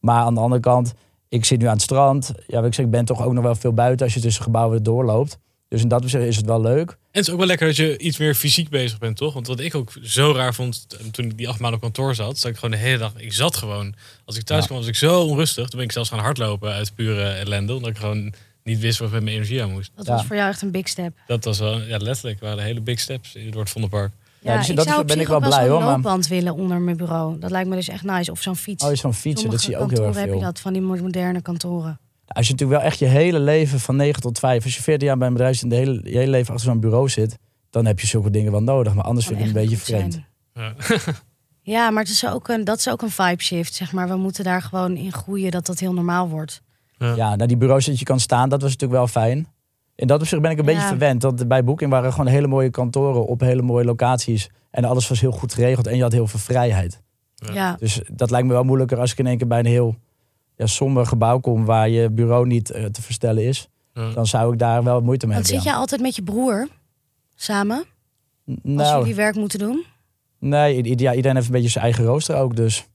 [0.00, 0.94] Maar aan de andere kant,
[1.28, 2.32] ik zit nu aan het strand.
[2.46, 4.42] Ja, wat ik zeg, ik ben toch ook nog wel veel buiten als je tussen
[4.42, 5.38] gebouwen doorloopt.
[5.68, 6.90] Dus in dat opzicht is het wel leuk.
[6.90, 9.34] En het is ook wel lekker dat je iets meer fysiek bezig bent, toch?
[9.34, 12.14] Want wat ik ook zo raar vond eh, toen ik die acht maanden op kantoor
[12.14, 13.12] zat, zat ik gewoon de hele dag.
[13.16, 13.94] Ik zat gewoon.
[14.24, 14.66] Als ik thuis Ja.
[14.66, 15.68] kwam, was ik zo onrustig.
[15.68, 19.08] Toen ben ik zelfs gaan hardlopen uit pure ellende, omdat ik gewoon niet wist wat
[19.08, 19.90] ik met mijn energie aan moest.
[19.94, 20.12] dat Ja.
[20.12, 21.16] was voor jou echt een big step.
[21.26, 24.12] Dat was wel, ja, letterlijk, waren hele big steps door het Vondelpark.
[24.52, 26.96] Ja, dus ik dat zou ben ik wel blij, hoor, maar- loopband willen onder mijn
[26.96, 27.38] bureau.
[27.38, 28.30] Dat lijkt me dus echt nice.
[28.30, 28.84] Of zo'n fiets.
[28.84, 30.38] Oh, zo'n fietsen, dat zie je ook heel erg kantoren heb veel.
[30.38, 32.00] je dat van die moderne kantoren.
[32.26, 35.06] Als je natuurlijk wel echt je hele leven van 9 tot 5, als je 14
[35.08, 37.38] jaar bij een bedrijf zit en de hele, je hele leven achter zo'n bureau zit,
[37.70, 38.94] dan heb je zulke dingen wel nodig.
[38.94, 40.20] Maar anders vind ik het een beetje vreemd.
[40.54, 40.74] Ja.
[41.62, 44.08] Ja, maar het is ook een, dat is ook een vibe shift, zeg maar.
[44.08, 46.62] We moeten daar gewoon in groeien dat dat heel normaal wordt.
[46.98, 49.48] Ja, naar die bureaus dat je kan staan, dat was natuurlijk wel fijn.
[49.98, 50.70] In dat opzicht ben ik een Ja.
[50.72, 51.22] beetje verwend.
[51.22, 54.50] Want bij Booking waren gewoon hele mooie kantoren op hele mooie locaties.
[54.70, 57.02] En alles was heel goed geregeld en je had heel veel vrijheid.
[57.34, 57.52] Ja.
[57.52, 57.76] Ja.
[57.78, 59.94] Dus dat lijkt me wel moeilijker als ik in één keer bij een heel
[60.56, 63.68] ja, somber gebouw kom waar je bureau niet eh, te verstellen is.
[63.92, 64.10] Ja.
[64.12, 65.64] Dan zou ik daar wel moeite mee Want hebben.
[65.64, 66.68] zit je altijd met je broer
[67.34, 67.84] samen
[68.44, 68.54] ja.
[68.54, 69.84] als Nou, jullie werk moeten doen?
[70.38, 72.56] nee, ja, iedereen heeft een beetje zijn eigen rooster ook.
[72.56, 72.86] Dus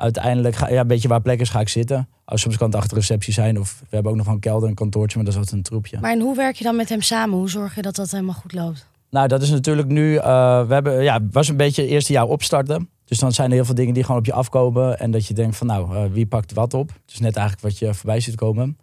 [0.00, 2.08] uiteindelijk, ga, ja, een beetje waar plek is, ga ik zitten.
[2.24, 3.58] Als soms kan het achter receptie zijn.
[3.58, 5.98] Of we hebben ook nog een kelder een kantoortje, maar dat is altijd een troepje.
[6.00, 7.38] Maar en hoe werk je dan met hem samen?
[7.38, 8.88] Hoe zorg je dat dat helemaal goed loopt?
[9.10, 10.16] Nou, dat is natuurlijk nu.
[10.16, 12.88] eh, we hebben, ja, was een beetje het eerste jaar opstarten.
[13.04, 14.98] Dus dan zijn er heel veel dingen die gewoon op je afkomen.
[14.98, 16.88] En dat je denkt van, nou, eh, wie pakt wat op?
[16.88, 18.78] Het is net eigenlijk wat je voorbij ziet komen.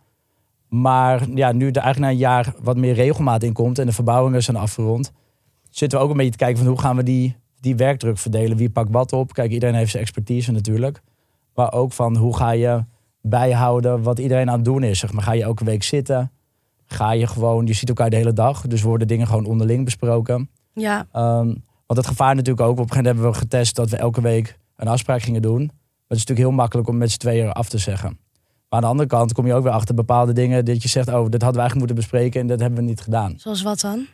[0.70, 3.92] Maar ja, nu er eigenlijk na een jaar wat meer regelmaat in komt en de
[3.92, 5.12] verbouwingen zijn afgerond,
[5.70, 8.58] zitten we ook een beetje te kijken van hoe gaan we die, die werkdruk verdelen?
[8.58, 9.34] Wie pakt wat op?
[9.34, 11.02] Kijk, iedereen heeft zijn expertise natuurlijk.
[11.56, 12.86] Maar ook van hoe ga je
[13.22, 15.00] bijhouden wat iedereen aan het doen is.
[15.00, 16.32] Zeg maar, ga je elke week zitten?
[16.86, 20.50] Ga je gewoon, je ziet elkaar de hele dag, dus worden dingen gewoon onderling besproken.
[20.74, 21.54] Ja, Ehm,
[21.88, 24.22] want het gevaar natuurlijk ook, op een gegeven moment hebben we getest dat we elke
[24.22, 25.58] week een afspraak gingen doen.
[25.66, 28.10] Maar het is natuurlijk heel makkelijk om met z'n tweeën af te zeggen.
[28.70, 31.08] Maar aan de andere kant kom je ook weer achter bepaalde dingen dat je zegt,
[31.08, 33.34] oh, dat hadden we eigenlijk moeten bespreken en dat hebben we niet gedaan.
[33.38, 34.06] Zoals wat dan?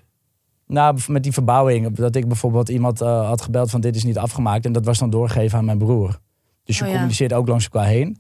[0.68, 4.18] Nou, met die verbouwing, dat ik bijvoorbeeld iemand uh, had gebeld van dit is niet
[4.18, 6.20] afgemaakt en dat was dan doorgegeven aan mijn broer.
[6.64, 6.94] Dus je Oh ja.
[6.96, 8.18] communiceert ook langs elkaar heen.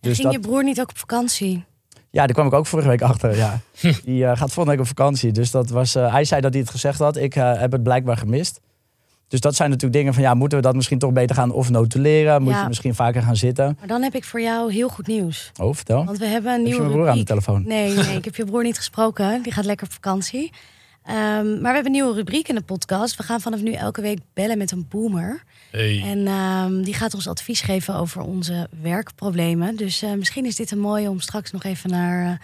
[0.00, 1.64] Dus Ging dat, je broer niet ook op vakantie?
[2.10, 3.36] ja, daar kwam ik ook vorige week achter.
[3.36, 3.60] Ja.
[4.04, 5.32] Die eh, gaat volgende week op vakantie.
[5.32, 7.16] Dus dat was, eh, hij zei dat hij het gezegd had.
[7.16, 8.60] Ik eh, heb het blijkbaar gemist.
[9.28, 11.70] Dus dat zijn natuurlijk dingen van ja, moeten we dat misschien toch beter gaan of
[11.70, 12.42] notuleren?
[12.42, 12.62] Moet Ja.
[12.62, 13.76] je misschien vaker gaan zitten?
[13.78, 15.52] Maar dan heb ik voor jou heel goed nieuws.
[15.60, 16.04] Oh, vertel.
[16.04, 17.62] Want we hebben een Heb je nieuwe mijn broer aan de telefoon?
[17.66, 19.42] Nee, nee, ik heb je broer niet gesproken.
[19.42, 20.52] Die gaat lekker op vakantie.
[21.10, 23.16] Ehm, maar we hebben een nieuwe rubriek in de podcast.
[23.16, 25.42] We gaan vanaf nu elke week bellen met een boomer.
[25.70, 26.02] Hey.
[26.02, 29.76] En ehm, die gaat ons advies geven over onze werkproblemen.
[29.76, 32.40] Dus eh, misschien is dit een mooie om straks nog even naar.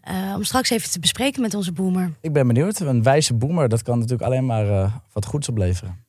[0.00, 2.12] eh, eh, om straks even te bespreken met onze boomer.
[2.20, 2.80] Ik ben benieuwd.
[2.80, 6.04] Een wijze boomer, dat kan natuurlijk alleen maar eh, wat goeds opleveren.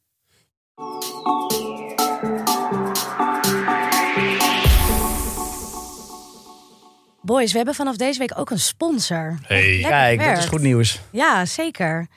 [7.26, 9.40] Boys, we hebben vanaf deze week ook een sponsor.
[9.42, 9.80] Hey.
[9.82, 11.00] Kijk, dat is goed nieuws.
[11.12, 12.08] Ja, zeker.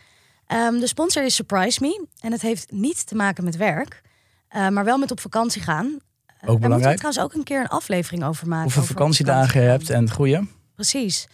[0.47, 2.07] Ehm, de sponsor is Surprise Me.
[2.21, 4.03] En het heeft niet te maken met werk,
[4.49, 5.87] eh, maar wel met op vakantie gaan.
[5.87, 6.97] Eh, Daar moeten we belangrijk.
[6.97, 8.63] trouwens ook een keer een aflevering over maken.
[8.63, 10.47] Hoeveel over vakantiedagen je hebt en het goede.
[10.75, 11.27] Precies.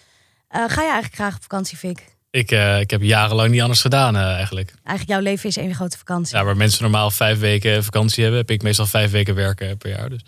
[0.48, 2.04] Eh, ga je eigenlijk graag op vakantie, Fik?
[2.30, 4.68] Ik, eh, ik heb jarenlang niet anders gedaan eigenlijk.
[4.82, 6.36] Eigenlijk jouw leven is één grote vakantie.
[6.36, 9.90] Ja, waar mensen normaal vijf weken vakantie hebben, heb ik meestal vijf weken werken per
[9.90, 10.08] jaar.
[10.08, 10.24] Dus.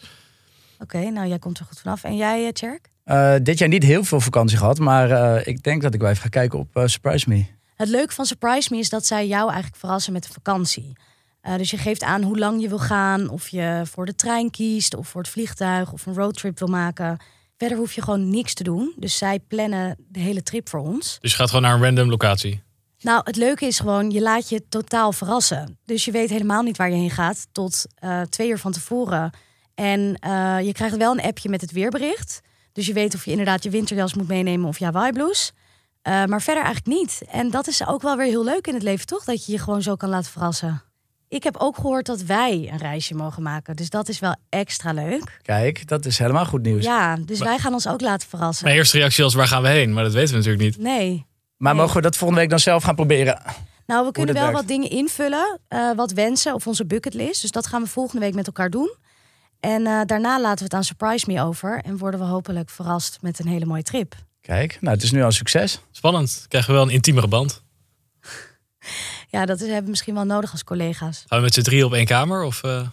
[0.79, 2.05] Oké, nou jij komt er goed vanaf.
[2.05, 2.89] En jij, Tjerk?
[3.07, 6.11] Eh, dit jaar niet heel veel vakantie gehad, maar eh, ik denk dat ik wel
[6.11, 7.45] even ga kijken op eh, Surprise Me.
[7.77, 10.93] Het leuke van Surprise Me is dat zij jou eigenlijk verrassen met een vakantie.
[11.41, 14.51] Eh, dus je geeft aan hoe lang je wil gaan, of je voor de trein
[14.51, 17.19] kiest, of voor het vliegtuig, of een roadtrip wil maken.
[17.57, 18.95] Verder hoef je gewoon niks te doen.
[18.97, 21.19] Dus zij plannen de hele trip voor ons.
[21.21, 22.63] dus je gaat gewoon naar een random locatie.
[23.01, 25.79] Nou, het leuke is gewoon, je laat je totaal verrassen.
[25.85, 29.31] Dus je weet helemaal niet waar je heen gaat tot eh, twee uur van tevoren.
[29.75, 32.41] En eh, je krijgt wel een appje met het weerbericht.
[32.77, 35.53] Dus je weet of je inderdaad je winterjas moet meenemen of je Hawaii blues.
[36.03, 37.23] Eh, maar verder eigenlijk niet.
[37.31, 39.25] En dat is ook wel weer heel leuk in het leven, toch?
[39.25, 40.83] Dat je je gewoon zo kan laten verrassen.
[41.29, 43.77] Ik heb ook gehoord dat wij een reisje mogen maken.
[43.77, 45.39] Dus dat is wel extra leuk.
[45.43, 46.85] Kijk, dat is helemaal goed nieuws.
[46.85, 48.65] Ja, dus wij gaan ons ook laten verrassen.
[48.65, 49.93] Mijn eerste reactie was, waar gaan we heen?
[49.93, 50.79] Maar dat weten we natuurlijk niet.
[50.79, 51.27] Nee.
[51.57, 51.83] Maar Nee.
[51.83, 53.43] mogen we dat volgende week dan zelf gaan proberen?
[53.87, 54.59] Nou, we kunnen wel werkt.
[54.59, 57.41] wat dingen invullen, eh, wat wensen of onze bucketlist.
[57.41, 58.95] Dus dat gaan we volgende week met elkaar doen.
[59.61, 61.81] En eh, daarna laten we het aan Surprise Me over.
[61.83, 64.15] En worden we hopelijk verrast met een hele mooie trip.
[64.41, 65.81] Kijk, nou, het is nu al een succes.
[65.91, 66.45] Spannend.
[66.49, 67.63] Krijgen we wel een intiemere band.
[69.31, 71.25] Ja, dat is, hebben we misschien wel nodig als collega's.
[71.27, 72.43] Gaan we met z'n drie op één kamer?
[72.43, 72.89] Of, eh,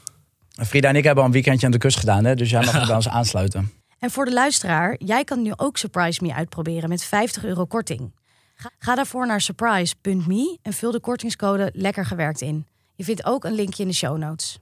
[0.65, 2.35] Frida en ik hebben al een weekendje aan de kust gedaan, hè?
[2.35, 3.71] dus jij mag bij ons aansluiten.
[3.99, 8.13] En voor de luisteraar, jij kan nu ook Surprise Me uitproberen met 50 euro korting.
[8.55, 12.67] Ga, ga daarvoor naar surprise.me en vul de kortingscode Lekker Gewerkt in.
[12.95, 14.59] Je vindt ook een linkje in de show notes.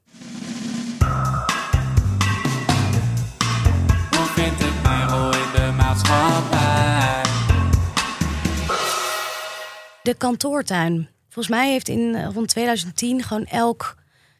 [10.03, 11.09] De kantoortuin.
[11.23, 13.95] Volgens mij heeft in eh, rond 2010 gewoon elk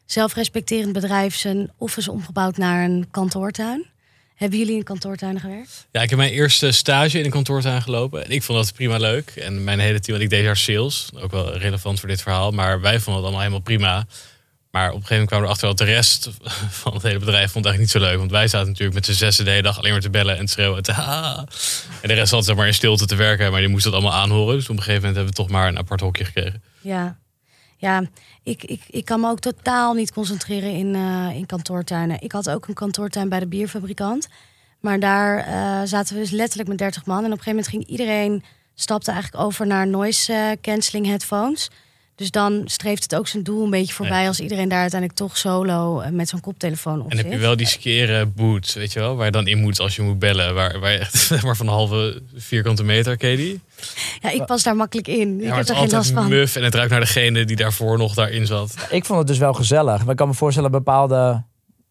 [0.06, 3.86] zelfrespecterend bedrijf zijn office omgebouwd naar een kantoortuin.
[4.34, 5.86] Hebben jullie in kantoortuinen gewerkt?
[5.90, 8.24] Ja, ik heb mijn eerste stage in een kantoortuin gelopen.
[8.24, 9.30] En ik vond dat prima leuk.
[9.30, 11.10] En mijn hele team, want ik deed daar sales.
[11.20, 12.50] Ook wel relevant voor dit verhaal.
[12.50, 14.06] Maar wij vonden het allemaal helemaal prima.
[14.72, 16.30] Maar op een gegeven moment kwamen we erachter dat de rest
[16.82, 18.18] van het hele bedrijf vond het eigenlijk niet zo leuk.
[18.18, 20.46] Want wij zaten natuurlijk met z'n zessen de hele dag alleen maar te bellen en
[20.46, 20.82] te schreeuwen.
[22.02, 23.50] En de rest zat zeg maar in stilte te werken.
[23.50, 24.56] Maar die moest dat allemaal aanhoren.
[24.56, 26.62] Dus op een gegeven moment hebben we toch maar een apart hokje gekregen.
[26.80, 27.18] Ja,
[27.76, 28.04] ja
[28.42, 32.20] ik, ik, ik kan me ook totaal niet concentreren in, eh, in kantoortuinen.
[32.20, 34.28] Ik had ook een kantoortuin bij de bierfabrikant.
[34.80, 37.24] Maar daar eh, zaten we dus letterlijk met 30 man.
[37.24, 41.70] En op een gegeven moment ging iedereen, stapte eigenlijk over naar noise eh, cancelling headphones.
[42.22, 44.26] Dus dan streeft het ook zijn doel een beetje voorbij Ja.
[44.26, 47.34] als iedereen daar uiteindelijk toch solo eh, met zo'n koptelefoon op En heb zit.
[47.34, 49.16] je wel die skeren boots, weet je wel?
[49.16, 50.54] Waar je dan in moet als je moet bellen.
[50.54, 50.98] Waar, waar je
[51.30, 53.60] echt maar van een halve vierkante meter, ken je die?
[54.20, 55.38] Ja, ik pas daar makkelijk in.
[55.38, 56.28] Ja, ik heb er is geen last altijd van.
[56.28, 58.74] muf en het ruikt naar degene die daarvoor nog daarin zat.
[58.90, 60.00] Ik vond het dus wel gezellig.
[60.00, 61.42] Maar ik kan me voorstellen bepaalde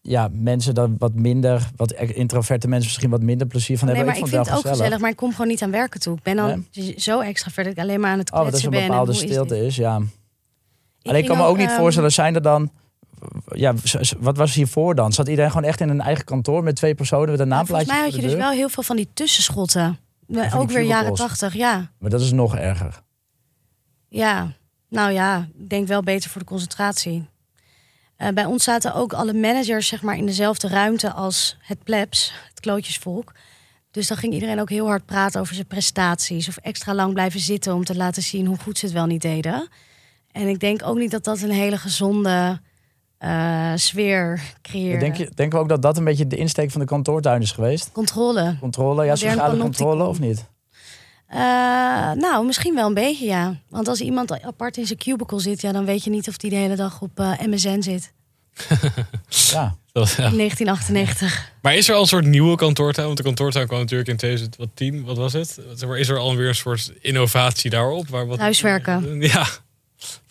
[0.01, 4.13] ja, mensen dan wat minder, wat introverte mensen misschien wat minder plezier van Nee, hebben.
[4.13, 4.99] maar ik, vind het ook gezellig.
[4.99, 6.15] maar ik kom gewoon niet aan werken toe.
[6.17, 6.65] Ik ben dan
[6.97, 8.81] zo extra dat ik alleen maar aan het Oh, dat kletsen is een ben.
[8.81, 9.63] en bepaalde hoe is stilte dit?
[9.63, 10.01] is, ja.
[11.03, 12.71] Alleen ik kan me ook niet ehm, voorstellen, zijn er dan...
[13.45, 13.73] Ja,
[14.19, 15.13] wat was hiervoor dan?
[15.13, 17.97] Zat iedereen gewoon echt in een eigen kantoor met twee personen met een naamplaatje Volgens
[17.97, 19.99] mij had je de dus wel heel veel van die tussenschotten.
[20.55, 21.91] ook weer jaren tachtig, ja.
[21.99, 23.01] Maar dat is nog erger.
[24.07, 24.53] Ja,
[24.89, 27.29] nou ja, ik denk wel beter voor de concentratie.
[28.15, 32.33] Eh, bij ons zaten ook alle managers zeg maar, in dezelfde ruimte als het plebs,
[32.49, 33.31] het klootjesvolk.
[33.91, 36.47] Dus dan ging iedereen ook heel hard praten over zijn prestaties.
[36.47, 39.21] Of extra lang blijven zitten om te laten zien hoe goed ze het wel niet
[39.21, 39.67] deden.
[40.31, 42.59] En ik denk ook niet dat dat een hele gezonde
[43.17, 44.99] eh, sfeer creëren.
[44.99, 47.51] Denk je, denken we ook dat dat een beetje de insteek van de kantoortuin is
[47.51, 47.91] geweest?
[47.91, 48.55] Controle.
[48.59, 50.49] Controle, ja, sociale controle of niet?
[51.27, 51.37] Eh,
[52.11, 53.55] nou, misschien wel een beetje, ja.
[53.69, 56.49] Want als iemand apart in zijn cubicle zit, ja, dan weet je niet of die
[56.49, 58.11] de hele dag op eh, MSN zit.
[59.51, 59.75] Ja.
[59.91, 60.25] Dat- ja.
[60.27, 61.51] In 1998.
[61.61, 63.05] Maar is er al een soort nieuwe kantoortuin?
[63.05, 65.59] Want de kantoortuin kwam natuurlijk in 2010, wat was het?
[65.95, 68.07] Is er alweer een soort innovatie daarop?
[68.07, 68.37] Waar wat...
[68.37, 69.21] Thuiswerken.
[69.33, 69.45] Ja,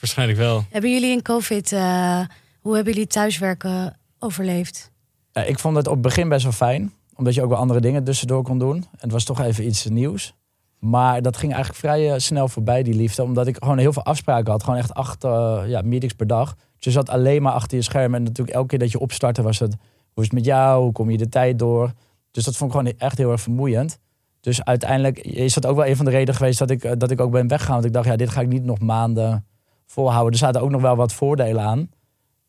[0.01, 0.65] waarschijnlijk wel.
[0.71, 2.21] Hebben jullie in COVID, eh,
[2.61, 4.91] hoe hebben jullie thuiswerken overleefd?
[5.33, 6.93] Ja, ik vond het op het begin best wel fijn.
[7.17, 8.77] Omdat je ook wel andere dingen tussendoor kon doen.
[8.77, 10.35] En het was toch even iets nieuws.
[10.79, 13.23] Maar dat ging eigenlijk vrij eh, snel voorbij, die liefde.
[13.23, 14.63] Omdat ik gewoon heel veel afspraken had.
[14.63, 16.55] Gewoon echt acht eh, ja, meetings per dag.
[16.55, 18.15] Dus je zat alleen maar achter je scherm.
[18.15, 19.77] En natuurlijk elke keer dat je opstartte was het...
[20.13, 20.83] Hoe is het met jou?
[20.83, 21.93] Hoe kom je de tijd door?
[22.31, 23.99] Dus dat vond ik gewoon echt heel erg vermoeiend.
[24.41, 26.59] Dus uiteindelijk is dat ook wel een van de redenen geweest...
[26.59, 27.75] dat ik, dat ik ook ben weggegaan.
[27.75, 29.45] Want ik dacht, ja, dit ga ik niet nog maanden
[29.91, 30.33] volhouden.
[30.33, 31.91] Er zaten ook nog wel wat voordelen aan.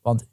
[0.01, 0.25] Want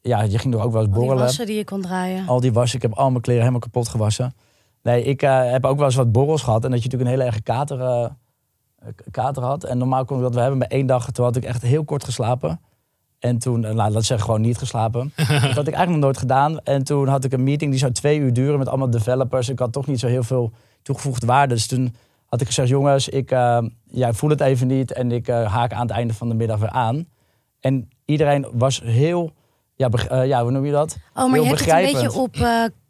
[0.00, 1.24] ja, je ging er ook wel eens Al die borrelen.
[1.24, 2.26] wassen die je kon draaien.
[2.26, 4.34] Al die was, ik heb al mijn kleren helemaal kapot gewassen.
[4.82, 6.64] Nee, ik eh, heb ook wel eens wat borrels gehad.
[6.64, 8.08] En dat je natuurlijk een hele erge kater, eh,
[9.10, 9.64] kater had.
[9.64, 11.10] En normaal kon ik dat we hebben bij één dag.
[11.10, 12.60] Toen had ik echt heel kort geslapen.
[13.18, 15.12] En toen, eh, nou, laat ik zeggen, gewoon niet geslapen.
[15.16, 16.60] dat had ik eigenlijk nog nooit gedaan.
[16.60, 19.48] En toen had ik een meeting die zou twee uur duren met allemaal developers.
[19.48, 21.54] Ik had toch niet zo heel veel toegevoegde waarde.
[21.54, 21.94] Dus toen
[22.26, 24.92] had ik gezegd, jongens, ik, eh, ja, voel het even niet.
[24.92, 27.06] En ik eh, haak aan het einde van de middag weer aan.
[27.60, 29.32] En iedereen was heel,
[29.74, 30.96] ja, eh, ja hoe noem je dat?
[31.14, 32.36] Oh, maar heel je hebt het een beetje op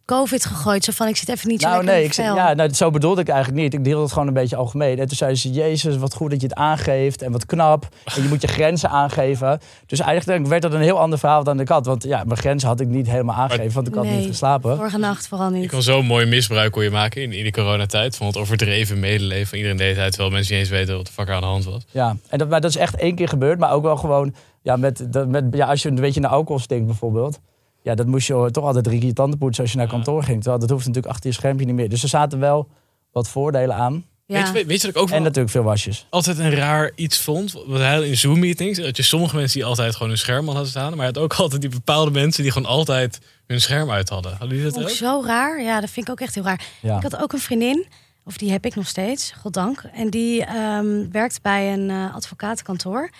[0.07, 0.85] COVID gegooid.
[0.85, 2.55] Zo van, ik zit even niet zo Nou, lekker nee, in ik het zei, ja,
[2.55, 3.75] nou, zo bedoelde ik eigenlijk niet.
[3.75, 4.99] Ik deelde het gewoon een beetje algemeen.
[4.99, 7.23] En toen zeiden ze, Jezus, wat goed dat je het aangeeft.
[7.23, 7.88] En wat knap.
[8.17, 9.61] En je moet je grenzen aangeven.
[9.87, 11.87] Dus eigenlijk werd dat een heel ander verhaal dan ik had.
[11.87, 13.73] Want ja, mijn grenzen had ik niet helemaal aangegeven.
[13.75, 14.77] Want ik had niet geslapen.
[14.77, 15.71] Vorige nacht vooral Je niet.
[15.71, 18.17] kan zo'n mooi misbruik kon je maken in, in de coronatijd.
[18.17, 20.11] Van het overdreven medeleven van iedereen de hele tijd.
[20.11, 21.83] Terwijl mensen niet eens weten wat de fuck er aan de hand was.
[21.90, 23.59] Ja, en dat, maar dat is echt één keer gebeurd.
[23.59, 26.59] Maar ook wel gewoon, ja, met, dat- met, ja, als je een beetje naar alcohol
[26.59, 27.40] stinkt bijvoorbeeld.
[27.85, 30.37] Ja, dat moest je toch altijd drie keer tanden poetsen als je naar kantoor ging.
[30.37, 31.88] Terwijl dat hoeft natuurlijk achter je schermpje niet meer.
[31.88, 32.68] Dus er zaten wel
[33.12, 34.05] wat voordelen aan.
[34.27, 34.53] Ja.
[34.53, 36.07] Weet, je, weet je dat ik ook wel En natuurlijk veel wasjes.
[36.11, 37.53] altijd een raar iets vond?
[37.66, 38.79] Wat hij in Zoom-meetings.
[38.79, 40.90] Dat je sommige mensen die altijd gewoon hun scherm hadden staan.
[40.90, 44.31] Maar je had ook altijd die bepaalde mensen die gewoon altijd hun scherm uit hadden.
[44.31, 45.62] Hadden jullie dat Ook zo raar.
[45.62, 46.64] Ja, dat vind ik ook echt heel raar.
[46.81, 46.97] Ja.
[46.97, 47.87] Ik had ook een vriendin,
[48.25, 49.83] of die heb ik nog steeds, goddank.
[49.94, 53.11] En die ehm, werkt bij een eh, advocatenkantoor.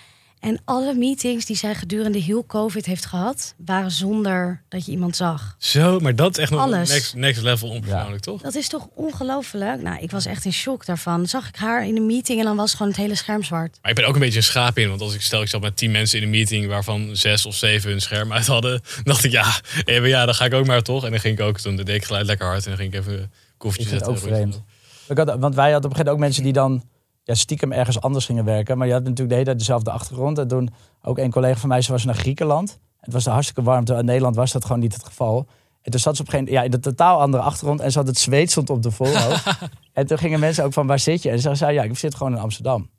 [0.45, 5.15] En alle meetings die zij gedurende heel COVID heeft gehad, waren zonder dat je iemand
[5.15, 5.55] zag.
[5.59, 6.89] Zo, maar dat is echt nog Alles.
[6.89, 8.41] next, next level onpersoonlijk, toch?
[8.41, 9.81] Dat is toch ongelooflijk?
[9.81, 11.27] Nou, ik was echt in shock daarvan.
[11.27, 13.77] Zag ik haar in een meeting en dan was gewoon het hele scherm zwart.
[13.81, 14.89] Maar ik ben ook een beetje een schaap in.
[14.89, 16.67] Want als ik stel, ik zat met tien mensen in een meeting...
[16.67, 18.71] waarvan zes of zeven hun scherm uit hadden...
[18.71, 19.53] dan dacht ik, ja,
[19.85, 21.05] even, ja, dan ga ik ook maar toch.
[21.05, 22.63] En dan ging ik ook, toen deed ik geluid lekker hard...
[22.63, 24.07] en dan ging ik even koffietje zetten.
[24.07, 24.61] ook vreemd.
[25.07, 26.83] Ik had, want wij hadden op een gegeven moment ook mensen die dan
[27.25, 28.77] ja, stiekem ergens anders gingen werken.
[28.77, 30.37] Maar je had natuurlijk de hele tijd dezelfde achtergrond.
[30.37, 32.79] En toen ook een collega van mij, ze was naar Griekenland.
[32.99, 33.79] Het was er hartstikke warm.
[33.79, 35.47] terwijl In Nederland was dat gewoon niet het geval.
[35.81, 37.79] En toen zat ze op een gegeven moment ja, in een totaal andere achtergrond.
[37.79, 39.57] En ze had het zweet stond op de voorhoofd.
[39.93, 41.29] en toen gingen mensen ook van, waar zit je?
[41.29, 42.89] En ze zei, ja, ik zit gewoon in Amsterdam.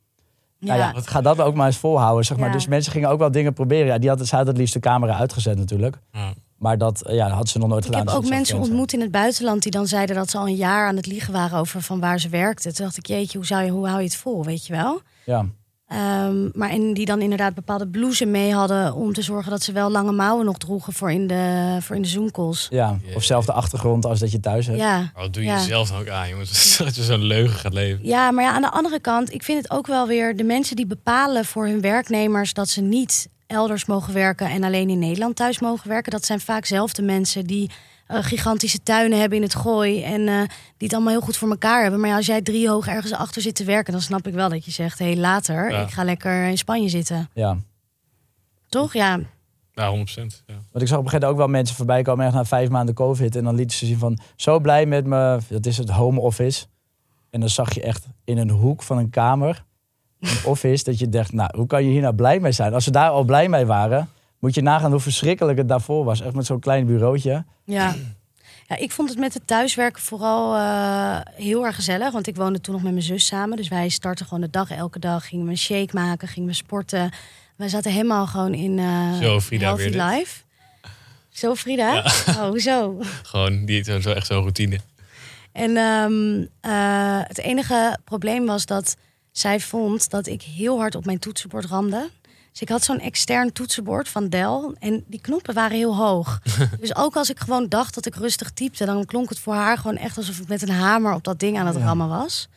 [0.58, 2.46] Ja, Nou ja, ga dat ook maar eens volhouden, zeg maar.
[2.46, 2.52] Ja.
[2.52, 3.86] Dus mensen gingen ook wel dingen proberen.
[3.86, 5.98] Ja, die hadden, ze hadden het liefst de camera uitgezet natuurlijk.
[6.12, 6.32] Ja.
[6.58, 8.06] Maar dat eh, ja, had ze nog nooit ik gedaan.
[8.06, 10.54] heb dus ook mensen ontmoet in het buitenland die dan zeiden dat ze al een
[10.54, 12.74] jaar aan het liegen waren over van waar ze werkten.
[12.74, 15.00] Toen dacht ik, jeetje, hoe, zou je, hoe hou je het vol, weet je wel?
[15.24, 15.46] Ja.
[15.86, 19.72] Ehm, maar en die dan inderdaad bepaalde blouses mee hadden om te zorgen dat ze
[19.72, 22.66] wel lange mouwen nog droegen voor in de, voor in de Zoom-calls.
[22.70, 24.78] ja, of zelf de achtergrond als dat je thuis hebt.
[24.78, 24.98] Ja.
[24.98, 25.56] Maar wat doe je Ja.
[25.56, 26.76] jezelf dan ook aan, jongens?
[26.84, 28.06] Dat je zo'n leugen gaat leven.
[28.06, 30.76] ja, maar ja, aan de andere kant, ik vind het ook wel weer de mensen
[30.76, 35.36] die bepalen voor hun werknemers dat ze niet elders mogen werken en alleen in Nederland
[35.36, 36.12] thuis mogen werken.
[36.12, 37.70] Dat zijn vaak zelf de mensen die
[38.06, 40.38] eh, gigantische tuinen hebben in het gooi en eh,
[40.76, 42.00] die het allemaal heel goed voor elkaar hebben.
[42.00, 44.48] Maar ja, als jij drie hoog ergens achter zit te werken, dan snap ik wel
[44.48, 45.80] dat je zegt, hé, hey, later, Ja.
[45.82, 47.30] ik ga lekker in Spanje zitten.
[47.34, 47.56] ja.
[48.68, 48.92] Toch?
[48.92, 49.20] Ja.
[49.74, 50.42] Nou, 100%.
[50.46, 50.54] Ja.
[50.72, 52.68] Want ik zag op een gegeven moment ook wel mensen voorbij komen echt na vijf
[52.68, 53.36] maanden COVID.
[53.36, 55.38] En dan lieten ze zien van zo blij met me.
[55.48, 56.66] Dat is het home office.
[57.30, 59.64] En dan zag je echt in een hoek van een kamer,
[60.30, 62.74] een office, dat je dacht, nou, hoe kan je hier nou blij mee zijn?
[62.74, 64.08] Als ze daar al blij mee waren,
[64.38, 66.20] moet je nagaan hoe verschrikkelijk het daarvoor was.
[66.20, 67.44] Echt met zo'n klein bureautje.
[67.64, 67.94] Ja.
[68.68, 72.12] ja, ik vond het met het thuiswerken vooral eh, heel erg gezellig.
[72.12, 73.56] Want ik woonde toen nog met mijn zus samen.
[73.56, 75.28] Dus wij startten gewoon de dag elke dag.
[75.28, 77.10] Gingen we een shake maken, gingen we sporten.
[77.56, 80.02] Wij zaten helemaal gewoon in eh Zo, Frida, Healthy weer dit.
[80.02, 80.40] Life.
[81.28, 82.02] Zo, Frida?
[82.28, 83.00] Oh, hoezo?
[83.22, 84.78] Gewoon die, zo, zo echt zo'n routine.
[85.52, 88.96] En ehm, eh, het enige probleem was dat
[89.38, 92.10] zij vond dat ik heel hard op mijn toetsenbord ramde.
[92.52, 96.40] Dus ik had zo'n extern toetsenbord van Dell en die knoppen waren heel hoog.
[96.80, 99.78] dus ook als ik gewoon dacht dat ik rustig typte, dan klonk het voor haar
[99.78, 102.48] gewoon echt alsof ik met een hamer op dat ding aan het rammen was.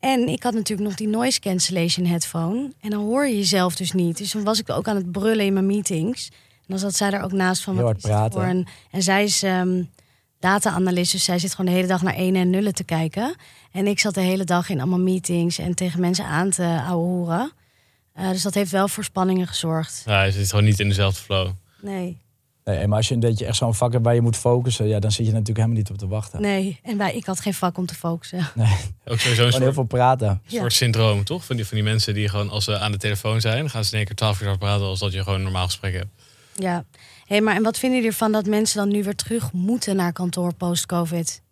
[0.00, 2.72] En ik had natuurlijk nog die noise cancellation headphone.
[2.80, 4.16] En dan hoor je jezelf dus niet.
[4.18, 6.28] Dus dan was ik ook aan het brullen in mijn meetings.
[6.30, 8.32] En dan zat zij er ook naast van Heel wat is praten.
[8.32, 9.82] voor een- En zij is ehm
[10.42, 13.34] data-analyst, dus zij zit gewoon de hele dag naar ene en nullen te kijken.
[13.72, 17.52] En ik zat de hele dag in allemaal meetings en tegen mensen aan te horen.
[18.14, 20.02] dus dat heeft wel voor spanningen gezorgd.
[20.06, 21.50] Ja, hij zit gewoon niet in dezelfde flow.
[21.80, 22.20] Nee,
[22.64, 24.98] Nee, maar als je, dat je echt zo'n vak hebt waar je moet focussen, ja,
[24.98, 26.40] dan zit je natuurlijk helemaal niet op te wachten.
[26.40, 26.80] nee.
[26.82, 28.38] En wij, ik had geen vak om te focussen.
[29.04, 30.42] Ook sowieso een Gewoon heel soort, veel praten.
[30.46, 30.60] Ja.
[30.60, 31.44] soort syndroom, toch?
[31.44, 33.90] Van die, van die mensen die gewoon als ze aan de telefoon zijn, gaan ze
[33.90, 36.08] in één keer twaalf uur praten als dat je gewoon een normaal gesprek hebt.
[36.54, 36.84] Ja.
[37.26, 40.12] Hey, maar en wat vinden jullie ervan dat mensen dan nu weer terug moeten naar
[40.12, 41.42] kantoor post-covid?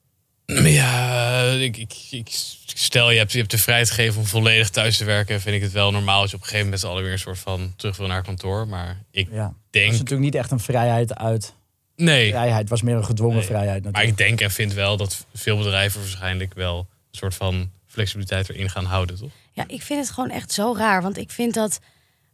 [0.46, 2.28] Ja, ik, ik, ik
[2.74, 5.40] stel je hebt, je hebt de vrijheid gegeven om volledig thuis te werken.
[5.40, 7.12] Vind ik het wel normaal als je op een gegeven moment met z'n allen weer
[7.12, 8.68] een soort van terug wil naar kantoor.
[8.68, 9.42] Maar ik Ja.
[9.44, 9.92] Dat denk.
[9.92, 11.54] is natuurlijk niet echt een vrijheid uit.
[11.96, 13.44] Nee, Vrijheid het was meer een gedwongen Nee.
[13.44, 14.20] vrijheid maar natuurlijk.
[14.20, 18.70] ik denk en vind wel dat veel bedrijven waarschijnlijk wel een soort van flexibiliteit erin
[18.70, 19.30] gaan houden, toch?
[19.52, 21.02] Ja, ik vind het gewoon echt zo raar.
[21.02, 21.80] Want ik vind dat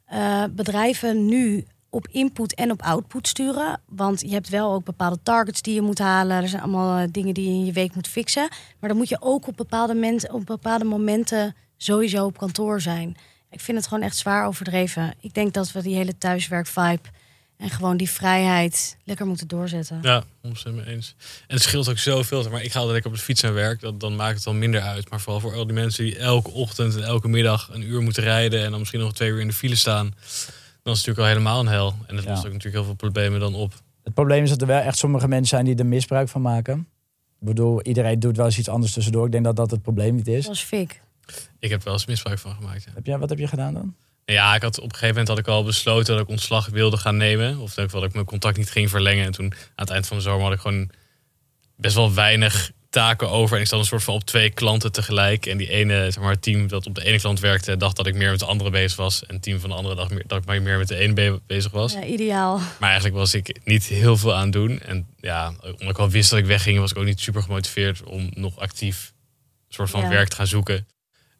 [0.06, 3.80] eh, bedrijven nu op input en op output sturen.
[3.86, 6.42] Want je hebt wel ook bepaalde targets die je moet halen.
[6.42, 8.48] Er zijn allemaal eh, dingen die je in je week moet fixen.
[8.78, 13.16] Maar dan moet je ook op bepaalde, momenten, op bepaalde momenten sowieso op kantoor zijn.
[13.50, 15.14] Ik vind het gewoon echt zwaar overdreven.
[15.20, 17.08] Ik denk dat we die hele thuiswerk-vibe
[17.56, 19.98] en gewoon die vrijheid lekker moeten doorzetten.
[20.02, 21.14] Ja, 100% mee eens.
[21.46, 22.50] En het scheelt ook zoveel.
[22.50, 23.80] Maar ik ga altijd lekker op de fiets naar werk.
[23.80, 25.10] Dat, dan maakt het dan minder uit.
[25.10, 28.22] Maar vooral voor al die mensen die elke ochtend en elke middag een uur moeten
[28.22, 28.64] rijden.
[28.64, 30.14] En dan misschien nog twee uur in de file staan.
[30.86, 31.94] Dan is het natuurlijk al helemaal een hel.
[32.06, 32.30] En dat Ja.
[32.30, 33.72] lost ook natuurlijk heel veel problemen dan op.
[34.02, 36.78] Het probleem is dat er wel echt sommige mensen zijn die er misbruik van maken.
[37.40, 39.26] Ik bedoel, iedereen doet wel eens iets anders tussendoor.
[39.26, 40.42] Ik denk dat dat het probleem niet is.
[40.44, 41.02] Zoals Fik.
[41.58, 42.84] Ik heb er wel eens misbruik van gemaakt.
[42.84, 42.90] Ja.
[42.94, 43.94] Heb jij, wat heb je gedaan dan?
[44.24, 46.96] Ja, ik had op een gegeven moment had ik al besloten dat ik ontslag wilde
[46.96, 47.58] gaan nemen.
[47.58, 49.24] Of dat ik, dat ik mijn contract niet ging verlengen.
[49.24, 50.90] En toen aan het eind van de zomer had ik gewoon
[51.76, 53.56] best wel weinig taken over.
[53.56, 55.46] En ik zat een soort van op twee klanten tegelijk.
[55.46, 58.06] En die ene, zeg maar, het team dat op de ene klant werkte, dacht dat
[58.06, 59.26] ik meer met de andere bezig was.
[59.26, 61.12] En het team van de andere dacht meer, dat ik maar meer met de ene
[61.12, 61.92] be- bezig was.
[61.92, 62.60] Ja, ideaal.
[62.78, 64.80] Maar eigenlijk was ik niet heel veel aan het doen.
[64.80, 68.02] En ja, omdat ik al wist dat ik wegging, was ik ook niet super gemotiveerd
[68.02, 69.12] om nog actief
[69.68, 70.08] een soort van Ja.
[70.08, 70.86] werk te gaan zoeken.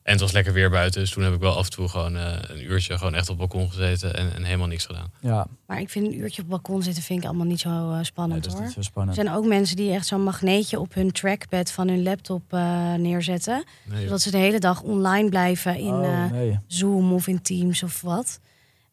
[0.07, 1.01] En het was lekker weer buiten.
[1.01, 3.38] Dus toen heb ik wel af en toe gewoon eh, een uurtje gewoon echt op
[3.38, 5.11] het balkon gezeten en, en helemaal niks gedaan.
[5.21, 7.69] Ja, Maar ik vind een uurtje op het balkon zitten vind ik allemaal niet zo
[7.69, 8.64] eh, nee, spannend dat is hoor.
[8.64, 9.16] niet zo Er spannend.
[9.16, 13.64] zijn ook mensen die echt zo'n magneetje op hun trackpad van hun laptop eh, neerzetten.
[13.85, 16.59] Nee, Zodat ze de hele dag online blijven in Oh, eh, nee.
[16.66, 18.40] Zoom of in Teams of wat.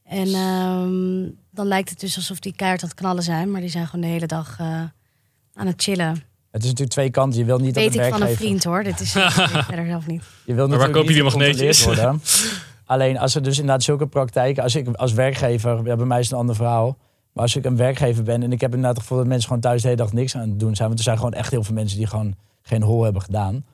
[0.03, 3.51] En ehm, dan lijkt het dus alsof die keihard aan het knallen zijn.
[3.51, 4.81] Maar die zijn gewoon de hele dag eh,
[5.53, 6.23] aan het chillen.
[6.53, 7.39] Het is natuurlijk twee kanten.
[7.39, 8.45] Je wil niet dat Weet een ik van een werkgever...
[8.45, 8.83] vriend hoor.
[8.83, 9.13] Dit is
[9.53, 10.23] weet verder zelf niet.
[10.45, 11.85] Je wil Maar waar koop je die niet magneetjes?
[11.85, 12.21] worden.
[12.85, 14.63] Alleen als er dus inderdaad zulke praktijken...
[14.63, 15.85] Als ik als werkgever...
[15.85, 16.97] Ja, bij mij is het een ander verhaal.
[17.33, 18.43] Maar als ik een werkgever ben...
[18.43, 20.49] En ik heb inderdaad het gevoel dat mensen gewoon thuis de hele dag niks aan
[20.49, 20.87] het doen zijn.
[20.87, 23.65] Want er zijn gewoon echt heel veel mensen die gewoon geen hol hebben gedaan.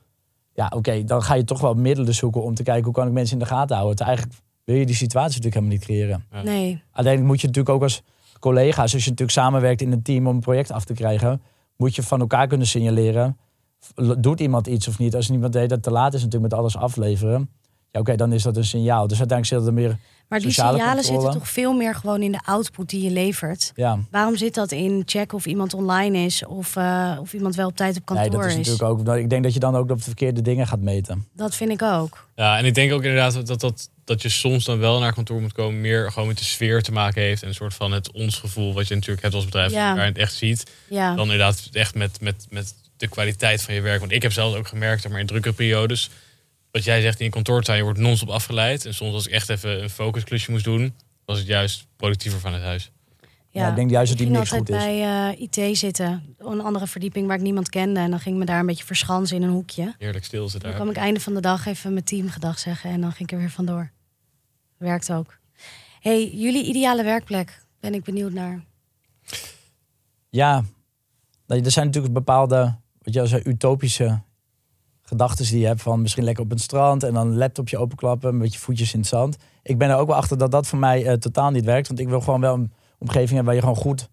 [0.54, 1.04] Ja, oké.
[1.04, 2.84] dan ga je toch wel middelen zoeken om te kijken...
[2.84, 3.98] Hoe kan ik mensen in de gaten houden?
[3.98, 6.26] Want eigenlijk wil je die situatie natuurlijk helemaal niet creëren.
[6.32, 6.42] Ja.
[6.42, 6.82] Nee.
[6.92, 8.02] Alleen moet je natuurlijk ook als
[8.40, 8.94] collega's...
[8.94, 11.42] Als je natuurlijk samenwerkt in een team om een project af te krijgen...
[11.80, 13.38] Moet je van elkaar kunnen signaleren...
[14.18, 15.16] Doet iemand iets of niet?
[15.16, 17.50] Als iemand deed dat te laat is natuurlijk met alles afleveren...
[17.92, 19.08] Ja, oké, dan is dat een signaal.
[19.08, 19.98] Dus uiteindelijk zit er meer...
[20.28, 21.22] Maar die Sociale signalen controle.
[21.22, 23.72] zitten toch veel meer gewoon in de output die je levert.
[23.76, 27.68] Ja, Waarom zit dat in check of iemand online is of, eh, of iemand wel
[27.68, 29.04] op tijd op kantoor nee, dat is, natuurlijk ook...
[29.04, 31.28] nou, Ik denk dat je dan ook op de verkeerde dingen gaat meten.
[31.34, 32.28] Dat vind ik ook.
[32.36, 35.42] Ja, en ik denk ook inderdaad dat, dat, dat, je soms dan wel naar kantoor
[35.42, 37.42] moet komen, meer gewoon met de sfeer te maken heeft.
[37.42, 39.94] En een soort van het ons gevoel, wat je natuurlijk hebt als bedrijf, Ja.
[39.94, 40.72] waar je het echt ziet.
[40.90, 41.16] Ja.
[41.16, 44.00] Dan inderdaad echt met, met, met de kwaliteit van je werk.
[44.00, 46.10] Want ik heb zelf ook gemerkt, maar in drukke periodes,
[46.72, 48.86] wat jij zegt in je kantoortuin, je wordt non-stop afgeleid.
[48.86, 50.94] En soms als ik echt even een focusklusje moest doen,
[51.26, 52.92] was het juist productiever van het huis.
[53.52, 54.96] Ja, ik denk juist dat die ging mix altijd goed is.
[54.96, 56.36] bij eh, IT zitten.
[56.38, 58.00] Een andere verdieping waar ik niemand kende.
[58.00, 59.96] En dan ging ik me daar een beetje verschansen in een hoekje.
[59.98, 60.74] Heerlijk stilte Dan daar.
[60.80, 62.90] kwam ik einde van de dag even mijn team gedag zeggen.
[62.90, 63.92] En dan ging ik er weer vandoor.
[64.80, 65.38] Werkt ook.
[66.00, 67.66] hey, jullie ideale werkplek.
[67.80, 68.64] Ben ik benieuwd naar.
[70.30, 70.64] Ja,
[71.48, 74.22] nou, er zijn natuurlijk bepaalde, wat je zei, utopische
[75.02, 78.30] gedachten die je hebt van misschien lekker op het strand en dan een laptopje openklappen,
[78.30, 79.38] een beetje voetjes in het zand.
[79.64, 82.00] Ik ben er ook wel achter dat dat voor mij eh, totaal niet werkt, want
[82.00, 84.10] ik wil gewoon wel een omgeving hebben waar je gewoon goed,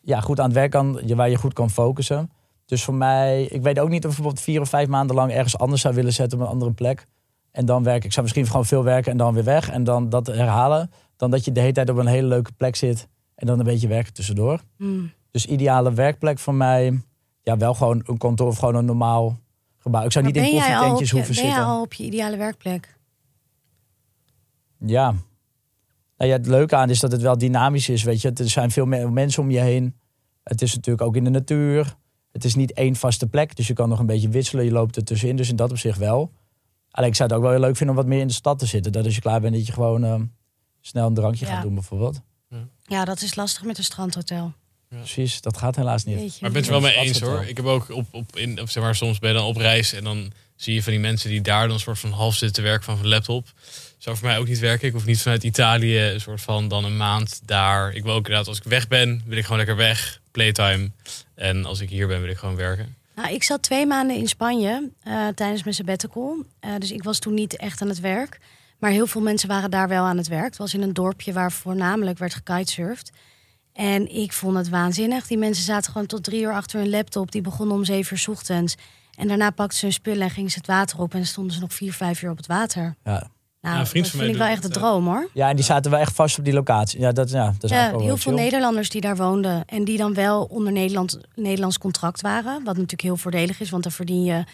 [0.00, 2.30] ja, goed aan het werk kan, je- waar je goed kan focussen.
[2.66, 5.32] Dus voor mij, ik weet ook niet of ik bijvoorbeeld vier of vijf maanden lang
[5.32, 7.06] ergens anders zou willen zetten op een andere plek.
[7.50, 8.04] En dan werken.
[8.04, 10.90] Ik zou misschien gewoon veel werken en dan weer weg en dan dat herhalen.
[11.16, 13.64] Dan dat je de hele tijd op een hele leuke plek zit en dan een
[13.64, 14.60] beetje werken tussendoor.
[14.76, 15.12] Hmm.
[15.30, 17.00] Dus ideale werkplek voor mij,
[17.42, 19.38] ja, wel gewoon een kantoor of gewoon een normaal
[19.78, 20.04] gebouw.
[20.04, 21.72] Ik zou Maar niet in koffietentjes je, hoeven ben jij zitten.
[21.72, 22.96] al op je ideale werkplek?
[24.78, 25.14] Ja.
[26.16, 28.30] Nou ja, het leuke aan is dat het wel dynamisch is, weet je.
[28.32, 29.94] Er zijn veel me- mensen om je heen.
[30.42, 31.96] Het is natuurlijk ook in de natuur.
[32.32, 34.64] Het is niet één vaste plek, dus je kan nog een beetje wisselen.
[34.64, 36.30] Je loopt er tussenin, dus in dat opzicht wel.
[36.90, 38.58] Alleen ik zou het ook wel heel leuk vinden om wat meer in de stad
[38.58, 38.92] te zitten.
[38.92, 40.20] Dat als je klaar bent, dat je gewoon eh,
[40.80, 41.52] snel een drankje Ja.
[41.52, 42.20] gaat doen bijvoorbeeld.
[42.86, 44.52] Ja, dat is lastig met een strandhotel.
[44.88, 46.18] Precies, dat gaat helaas niet.
[46.18, 46.38] Jeetje.
[46.40, 47.44] Maar ik ben het er wel mee eens hoor.
[47.44, 49.92] Ik heb ook op, op, in, op zeg maar, soms ben je dan op reis
[49.92, 52.52] en dan zie je van die mensen die daar dan een soort van half zitten
[52.52, 53.46] te werken van een laptop.
[53.98, 54.86] Zou voor mij ook niet werken.
[54.86, 57.92] Ik hoef niet vanuit Italië een soort van dan een maand daar.
[57.92, 60.20] Ik wil ook inderdaad, als ik weg ben, wil ik gewoon lekker weg.
[60.30, 60.90] Playtime.
[61.34, 62.96] En als ik hier ben, wil ik gewoon werken.
[63.18, 66.44] Nou, ik zat twee maanden in Spanje eh, tijdens mijn sabbatical.
[66.60, 68.40] Eh, dus ik was toen niet echt aan het werk.
[68.78, 70.44] Maar heel veel mensen waren daar wel aan het werk.
[70.44, 73.12] Het was in een dorpje waar voornamelijk werd gekitesurfd.
[73.72, 75.26] En ik vond het waanzinnig.
[75.26, 77.32] Die mensen zaten gewoon tot drie uur achter hun laptop.
[77.32, 78.74] Die begonnen om zeven uur ochtends.
[79.16, 81.14] En daarna pakten ze hun spullen en gingen ze het water op.
[81.14, 82.96] En stonden ze nog vier, vijf uur op het water.
[83.04, 83.30] Ja.
[83.60, 85.28] Nou, Ja, vriend dat van vind mij ik wel echt de droom hoor.
[85.32, 87.00] ja, en die zaten wel echt vast op die locatie.
[87.00, 88.42] Ja, dat, ja, dat is Ja, eigenlijk heel veel chill.
[88.42, 89.64] Nederlanders die daar woonden.
[89.66, 92.54] En die dan wel onder Nederland, Nederlands contract waren.
[92.54, 93.70] Wat natuurlijk heel voordelig is.
[93.70, 94.44] Want dan verdien je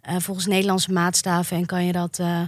[0.00, 1.56] eh, volgens Nederlandse maatstaven.
[1.56, 2.40] En kan je dat eh,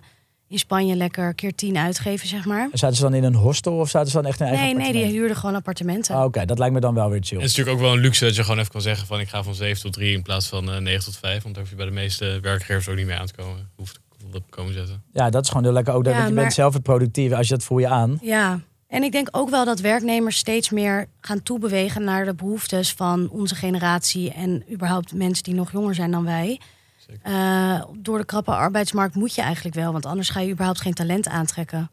[0.49, 2.69] in Spanje lekker keer tien uitgeven, zeg maar.
[2.73, 4.77] En Zaten ze dan in een hostel of zaten ze dan echt in een eigen
[4.77, 6.15] Nee, nee, die huurden gewoon appartementen.
[6.15, 7.37] Ah, Oké, dat lijkt me dan wel weer chill.
[7.37, 9.21] En het is natuurlijk ook wel een luxe dat je gewoon even kan zeggen van
[9.21, 11.43] ik ga van 7 tot 3 in plaats van eh 9 tot 5.
[11.43, 13.71] Want daar hoef je bij de meeste werkgevers ook niet mee aan te komen.
[13.77, 14.01] Hoeft
[14.35, 15.03] op komen zetten.
[15.13, 15.95] Ja, dat is gewoon heel lekker.
[15.95, 17.37] Ook dat Ja, je maar- bent zelf het productieve.
[17.37, 18.19] Als je dat voel je aan.
[18.23, 22.93] Ja, en ik denk ook wel dat werknemers steeds meer gaan toebewegen naar de behoeftes
[22.93, 26.61] van onze generatie en überhaupt mensen die nog jonger zijn dan wij.
[27.09, 27.23] Zeker.
[27.23, 30.95] Eh, door de krappe arbeidsmarkt moet je eigenlijk wel, want anders ga je überhaupt geen
[30.95, 31.91] talent aantrekken.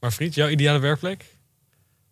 [0.00, 1.24] Maar Friet, jouw ideale werkplek?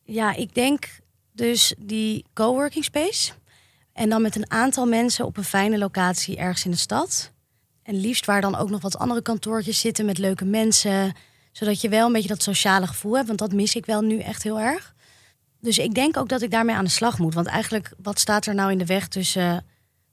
[0.04, 0.88] Ja, ik denk
[1.32, 3.32] dus die coworking space.
[3.92, 7.32] En dan met een aantal mensen op een fijne locatie ergens in de stad.
[7.87, 11.14] En liefst waar dan ook nog wat andere kantoortjes zitten met leuke mensen.
[11.53, 13.26] Zodat je wel een beetje dat sociale gevoel hebt.
[13.26, 14.95] Want dat mis ik wel nu echt heel erg.
[15.61, 17.34] Dus ik denk ook dat ik daarmee aan de slag moet.
[17.34, 19.64] Want eigenlijk, wat staat er nou in de weg tussen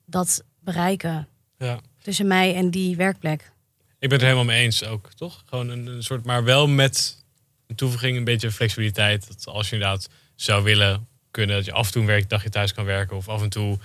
[0.06, 1.28] dat bereiken?
[1.58, 1.80] Ja.
[2.02, 3.52] Tussen mij en die werkplek?
[4.00, 5.44] Ik ben het er helemaal mee eens ook, toch?
[5.46, 7.24] Gewoon een, een soort, maar wel met
[7.68, 9.28] een toevoeging, een beetje flexibiliteit.
[9.28, 12.74] Dat als je inderdaad zou willen kunnen, dat je af en toe een werkdagje thuis
[12.74, 13.18] kan werken.
[13.18, 13.78] Of af en toe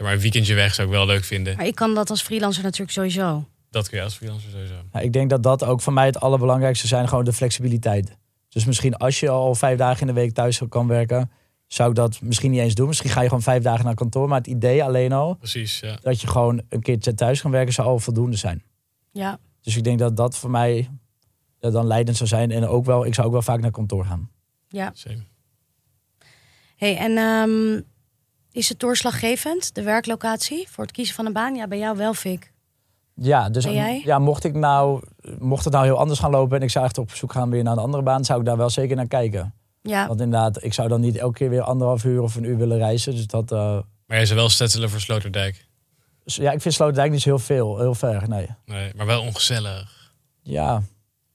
[0.00, 1.56] zeg maar, een weekendje weg zou ik wel leuk vinden.
[1.56, 3.44] Maar ik kan dat als freelancer natuurlijk sowieso.
[3.70, 4.74] Dat kun je als freelancer sowieso.
[4.92, 7.08] Nou, ik denk dat dat ook voor mij het allerbelangrijkste zijn.
[7.08, 8.16] Gewoon de flexibiliteit.
[8.48, 11.30] Dus misschien als je al vijf dagen in de week thuis kan werken.
[11.66, 12.86] Zou ik dat misschien niet eens doen.
[12.88, 14.28] Misschien ga je gewoon vijf dagen naar kantoor.
[14.28, 15.98] Maar het idee alleen al Precies, ja.
[16.02, 17.72] dat je gewoon een keertje thuis kan werken.
[17.72, 18.62] Zou al voldoende zijn.
[19.12, 20.90] Ja, Dus ik denk dat dat voor mij
[21.58, 22.50] ja, dan leidend zou zijn.
[22.50, 24.30] En ook wel, ik zou ook wel vaak naar kantoor gaan.
[24.68, 24.90] ja.
[24.94, 25.28] Same.
[26.76, 27.80] Hey, en ehm,
[28.52, 31.54] is het doorslaggevend, de werklocatie, voor het kiezen van een baan?
[31.54, 32.52] Ja, bij jou wel, Fik.
[33.14, 34.02] Ja, dus jij?
[34.04, 35.02] ja, mocht ik nou,
[35.38, 37.62] mocht het nou heel anders gaan lopen en ik zou echt op zoek gaan weer
[37.62, 39.54] naar een andere baan, zou ik daar wel zeker naar kijken.
[39.82, 42.56] Ja, Want inderdaad, ik zou dan niet elke keer weer anderhalf uur of een uur
[42.56, 43.14] willen reizen.
[43.14, 43.58] Dus dat, eh,
[44.06, 45.66] Maar jij zou wel stettelen voor Sloterdijk.
[46.24, 48.46] ja, ik vind Sloterdijk niet zo heel veel, heel ver, nee.
[48.64, 50.12] Nee, maar wel ongezellig.
[50.42, 50.82] Ja,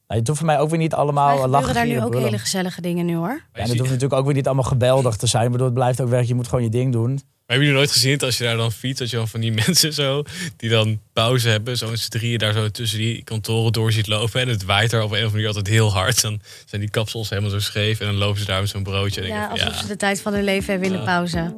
[0.07, 1.67] nou, het hoeft voor mij ook weer niet maar allemaal er lachen.
[1.67, 3.41] gebeuren daar nu ook hele gezellige dingen nu, hoor.
[3.53, 5.49] Ja, en het hoeft natuurlijk ook weer niet allemaal geweldig te zijn.
[5.49, 6.25] Waardoor het blijft ook werk.
[6.27, 7.11] Je moet gewoon je ding doen.
[7.13, 9.39] Maar hebben jullie nooit gezien dat als je daar dan fietst, dat je dan van
[9.39, 10.23] die mensen zo,
[10.57, 14.07] die dan pauze hebben, zo in z'n drieën daar zo tussen die kantoren door ziet
[14.07, 16.21] lopen en het waait er op een of andere manier altijd heel hard.
[16.21, 19.21] Dan zijn die kapsels helemaal zo scheef en dan lopen ze daar met zo'n broodje.
[19.21, 21.03] En Ja, denk ik van, alsof ze de tijd van hun leven hebben in de
[21.03, 21.55] pauze.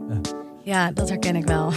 [0.63, 1.73] Ja, dat herken ik wel.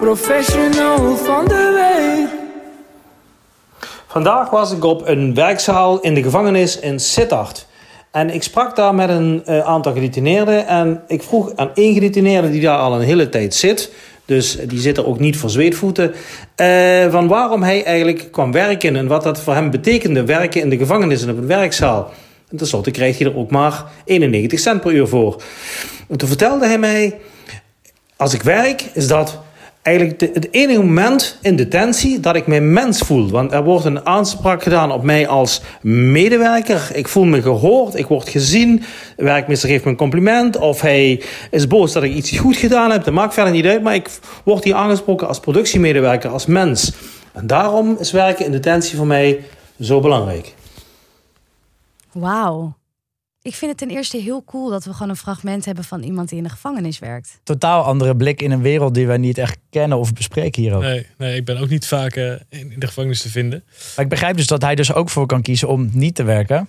[0.00, 2.40] Professional van de week.
[4.06, 7.66] Vandaag was ik op een werkzaal in de gevangenis in Sittard.
[8.10, 10.66] En ik sprak daar met een eh, aantal gedetineerden.
[10.66, 13.92] En ik vroeg aan één gedetineerde die daar al een hele tijd zit.
[14.24, 16.14] Dus die zit er ook niet voor zweetvoeten.
[16.54, 18.96] eh, van waarom hij eigenlijk kwam werken.
[18.96, 22.10] En wat dat voor hem betekende werken in de gevangenis en op een werkzaal.
[22.50, 25.42] En tenslotte kreeg hij er ook maar 91 cent per uur voor.
[26.08, 27.18] En toen vertelde hij mij.
[28.16, 29.38] Als ik werk, is dat
[29.82, 33.30] eigenlijk het enige moment in detentie dat ik mij mens voel.
[33.30, 36.90] Want er wordt een aanspraak gedaan op mij als medewerker.
[36.92, 38.82] Ik voel me gehoord, ik word gezien.
[39.16, 40.56] De werkmeester geeft me een compliment.
[40.56, 43.04] Of hij is boos dat ik iets goed gedaan heb.
[43.04, 43.82] Dat maakt verder niet uit.
[43.82, 44.10] Maar ik
[44.44, 46.92] word hier aangesproken als productiemedewerker, als mens.
[47.32, 49.44] En daarom is werken in detentie voor mij
[49.80, 50.54] zo belangrijk.
[52.12, 52.79] Wauw.
[53.42, 56.28] Ik vind het ten eerste heel cool dat we gewoon een fragment hebben van iemand
[56.28, 57.40] die in de gevangenis werkt.
[57.42, 60.82] Totaal andere blik in een wereld die wij niet echt kennen of bespreken hier ook.
[60.82, 63.64] Nee, nee, ik ben ook niet vaak eh, in de gevangenis te vinden.
[63.96, 66.68] Maar ik begrijp dus dat hij dus ook voor kan kiezen om niet te werken.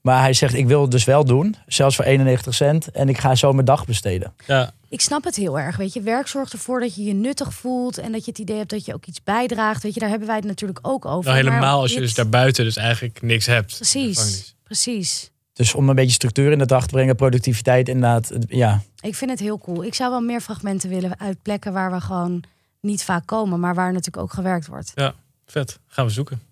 [0.00, 1.56] Maar hij zegt, ik wil het dus wel doen.
[1.66, 2.90] Zelfs voor 91 cent.
[2.90, 4.34] En ik ga zo mijn dag besteden.
[4.46, 5.76] Ja, Ik snap het heel erg.
[5.76, 8.56] Weet je, werk zorgt ervoor dat je je nuttig voelt en dat je het idee
[8.56, 9.82] hebt dat je ook iets bijdraagt.
[9.82, 11.24] Weet je, daar hebben wij het natuurlijk ook over.
[11.30, 13.74] nou helemaal Maar als je dit- dus daarbuiten dus eigenlijk niks hebt.
[13.76, 15.30] Precies, precies.
[15.54, 18.32] Dus om een beetje structuur in de dag te brengen, productiviteit inderdaad.
[18.48, 19.84] Ja, Ik vind het heel cool.
[19.84, 22.42] Ik zou wel meer fragmenten willen uit plekken waar we gewoon
[22.80, 24.92] niet vaak komen, maar waar natuurlijk ook gewerkt wordt.
[24.94, 25.14] Ja,
[25.46, 25.78] vet.
[25.86, 26.42] Gaan we zoeken.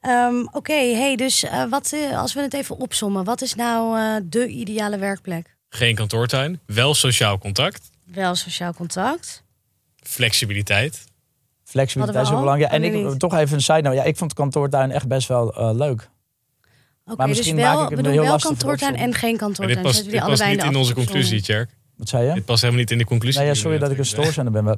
[0.00, 3.24] Ehm, Oké, hey, dus eh, wat, eh, als we het even opsommen.
[3.24, 5.56] Wat is nou eh, de ideale werkplek?
[5.68, 9.42] Geen kantoortuin, wel sociaal contact, Wel sociaal contact.
[10.02, 11.04] flexibiliteit.
[11.64, 12.72] Flexibiliteit is heel belangrijk.
[12.72, 13.96] En ik, toch even een side note.
[13.96, 16.08] Ja, ik vond kantoortuin echt best wel eh, leuk.
[17.16, 19.82] Maar dus misschien wel, maak ik het we heel wel kantoortuin en geen Maar kantoortuin.
[19.82, 21.70] dit past, dit past niet in onze conclusie, Tjerk.
[21.96, 22.34] Wat zei je?
[22.34, 23.40] Dit past helemaal niet in de conclusie.
[23.40, 24.64] Nee, ja, sorry dat ik een stoorzender ben.
[24.64, 24.76] Maar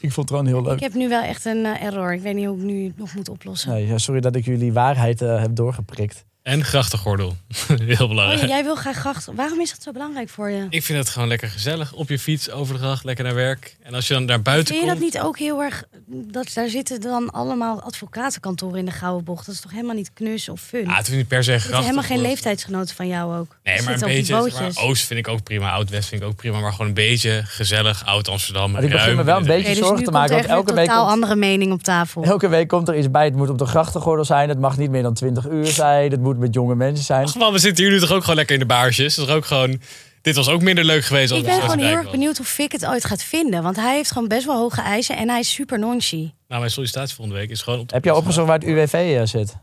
[0.00, 0.76] ik vond het gewoon heel leuk.
[0.76, 2.12] Ik heb nu wel echt een eh, error.
[2.12, 3.70] Ik weet niet hoe ik nu nog moet oplossen.
[3.70, 6.24] Nee, ja, sorry dat ik jullie waarheid eh, heb doorgeprikt.
[6.42, 7.36] En grachtengordel.
[7.66, 8.40] Heel Oh, belangrijk.
[8.40, 9.28] ja, jij wil graag gracht.
[9.34, 10.66] Waarom is dat zo belangrijk voor je?
[10.70, 11.92] Ik vind het gewoon lekker gezellig.
[11.92, 13.76] Op je fiets, over de gracht, lekker naar werk.
[13.82, 15.12] En als je dan naar buiten Vind je dat komt...
[15.12, 15.84] niet ook heel erg...
[16.06, 19.46] Dat, daar zitten dan allemaal advocatenkantoren in de Gouden Bocht.
[19.46, 20.88] Dat is toch helemaal niet knus of fun?
[20.88, 23.56] Ah, het is niet per se Het zijn helemaal geen leeftijdsgenoten van jou ook.
[23.62, 24.50] Nee, maar een beetje.
[24.60, 24.72] Maar.
[24.84, 25.70] Oost vind ik ook prima.
[25.72, 26.60] Oud-West vind ik ook prima.
[26.60, 28.06] Maar gewoon een beetje gezellig.
[28.06, 28.70] Oud-Amsterdam.
[28.70, 30.36] Maar ik begin ruim me wel een beetje dus zorgen te komt maken.
[30.36, 32.22] er Want elke een week, komt, andere mening op tafel.
[32.22, 33.24] elke week komt er iets bij.
[33.24, 34.48] Het moet op de grachtengordel zijn.
[34.48, 36.10] Het mag niet meer dan 20 uur zijn.
[36.10, 37.26] Het moet met jonge mensen zijn.
[37.26, 39.14] Ach man, we zitten hier nu toch ook gewoon lekker in de baarsjes.
[39.14, 39.80] Dat is ook gewoon...
[40.22, 42.72] Dit was ook minder leuk geweest als Ik ben gewoon heel erg benieuwd hoe Fik
[42.72, 43.62] het ooit gaat vinden.
[43.62, 46.32] Want hij heeft gewoon best wel hoge eisen en hij is super nonchi.
[46.48, 49.22] Nou, mijn sollicitatie volgende week is gewoon op Heb je opgezocht waar het UWV eh,
[49.26, 49.56] zit?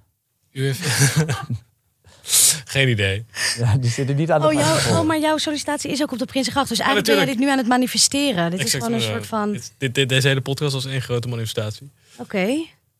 [0.51, 0.79] U heeft...
[2.65, 3.25] Geen idee.
[3.57, 6.19] Ja, die zitten niet aan de Oh, jouw, oh, maar jouw sollicitatie is ook op
[6.19, 6.69] de Prinsengracht.
[6.69, 8.51] Dus eigenlijk ben jij dit nu aan het manifesteren.
[8.51, 9.51] Dit is gewoon een eh, soort van...
[9.51, 11.91] dit- dit, dit- deze hele podcast was één grote manifestatie.
[12.17, 12.47] Oké,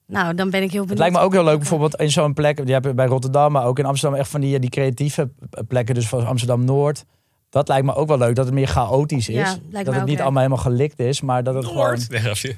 [0.10, 0.90] nou dan ben ik heel benieuwd.
[0.90, 2.62] Het lijkt me ook heel leuk bijvoorbeeld in zo'n plek.
[2.66, 5.30] Je hebt bij Rotterdam, maar ook in Amsterdam echt van die, die creatieve
[5.68, 5.96] plekken.
[5.96, 7.06] Dus van Amsterdam-Noord.
[7.50, 8.36] Dat lijkt me ook wel leuk.
[8.36, 9.36] Dat het meer chaotisch is.
[9.36, 10.20] Ja, dat het niet leuk.
[10.20, 11.22] allemaal helemaal gelikt is.
[11.22, 11.86] Maar dat het gewoon...
[11.88, 12.10] Noord.
[12.10, 12.56] Nee, grapje.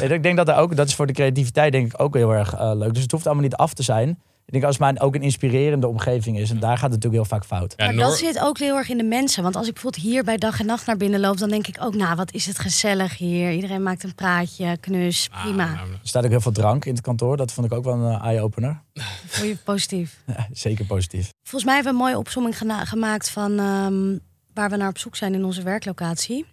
[0.00, 2.34] Nee, ik denk dat er ook, dat is voor de creativiteit denk ik ook heel
[2.34, 2.94] erg eh, leuk.
[2.94, 4.18] Dus het hoeft allemaal niet af te zijn.
[4.46, 6.50] Ik denk als het maar ook een inspirerende omgeving is.
[6.50, 7.74] En daar gaat het natuurlijk heel vaak fout.
[7.76, 9.42] Ja, maar Noor- dat zit ook heel erg in de mensen.
[9.42, 11.38] Want als ik bijvoorbeeld hier bij dag en nacht naar binnen loop...
[11.38, 13.52] dan denk ik ook, nou wat is het gezellig hier.
[13.52, 15.74] Iedereen maakt een praatje, knus, Ah, prima.
[15.74, 17.36] nou, Er staat ook heel veel drank in het kantoor.
[17.36, 18.82] Dat vond ik ook wel een eh, eye-opener.
[19.26, 20.22] Voel je positief.
[20.26, 21.30] Ja, zeker positief.
[21.42, 23.58] Volgens mij hebben we een mooie opzomming gemaakt van...
[23.58, 24.18] ehm,
[24.54, 26.46] waar we naar op zoek zijn in onze werklocatie.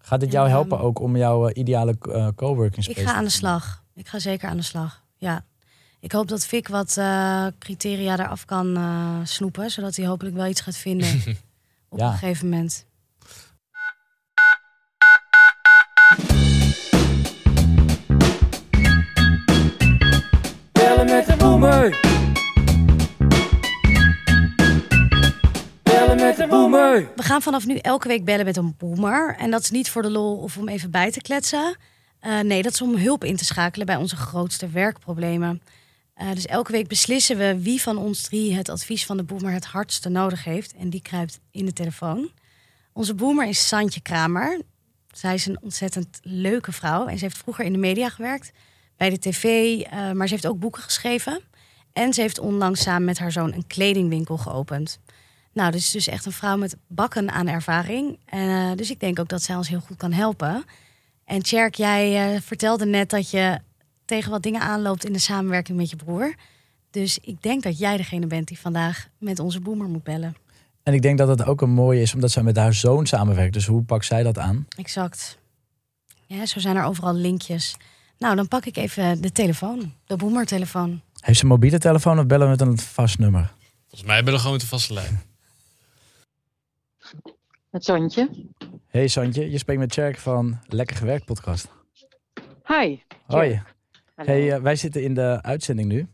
[0.00, 3.06] Gaat dit jou En, helpen ehm, ook om jouw eh, ideale eh, coworking space Ik
[3.06, 3.82] ga aan de slag.
[3.94, 5.02] Ik ga zeker aan de slag.
[5.16, 5.44] Ja.
[6.00, 10.46] Ik hoop dat Vic wat eh, criteria eraf kan eh, snoepen, zodat hij hopelijk wel
[10.46, 11.22] iets gaat vinden
[11.88, 12.06] op Ja.
[12.06, 12.86] een gegeven moment.
[20.72, 22.00] Bellen met de boemer.
[25.82, 27.06] Bellen met de.
[27.16, 29.36] We gaan vanaf nu elke week bellen met een boomer.
[29.38, 31.76] En dat is niet voor de lol of om even bij te kletsen.
[32.20, 35.62] Eh, nee, dat is om hulp in te schakelen bij onze grootste werkproblemen.
[36.16, 39.52] Eh, dus elke week beslissen we wie van ons drie het advies van de boomer
[39.52, 40.74] het hardste nodig heeft.
[40.74, 42.30] En die kruipt in de telefoon.
[42.92, 44.60] Onze boomer is Santje Kramer.
[45.10, 47.06] Zij is een ontzettend leuke vrouw.
[47.06, 48.52] En ze heeft vroeger in de media gewerkt,
[48.96, 49.44] bij de tv.
[49.80, 51.40] eh, maar ze heeft ook boeken geschreven.
[51.92, 54.98] En ze heeft onlangs samen met haar zoon een kledingwinkel geopend.
[55.52, 58.18] Nou, dus dus echt een vrouw met bakken aan ervaring.
[58.24, 60.64] Eh, dus ik denk ook dat zij ons heel goed kan helpen.
[61.24, 63.58] En Tjerk, jij vertelde net dat je
[64.06, 66.34] tegen wat dingen aanloopt in de samenwerking met je broer.
[66.90, 70.36] Dus ik denk dat jij degene bent die vandaag met onze boomer moet bellen.
[70.82, 73.52] En ik denk dat het ook een mooie is omdat zij met haar zoon samenwerkt.
[73.52, 74.66] Dus hoe pakt zij dat aan?
[74.76, 75.38] Exact.
[76.26, 77.76] Ja, zo zijn er overal linkjes.
[78.18, 79.92] Nou, dan pak ik even de telefoon.
[80.06, 81.00] De boomertelefoon.
[81.20, 83.52] Heeft ze een mobiele telefoon of bellen we met een vast nummer?
[83.80, 85.20] Volgens mij hebben we gewoon de vaste lijn.
[87.70, 88.30] Het Santje.
[88.88, 91.68] Hey Santje, je spreekt met Tjerk van Lekker Gewerkt podcast.
[92.64, 92.98] Hi.
[93.26, 93.62] Hoi.
[94.24, 96.06] Hey, eh, wij zitten in de uitzending nu.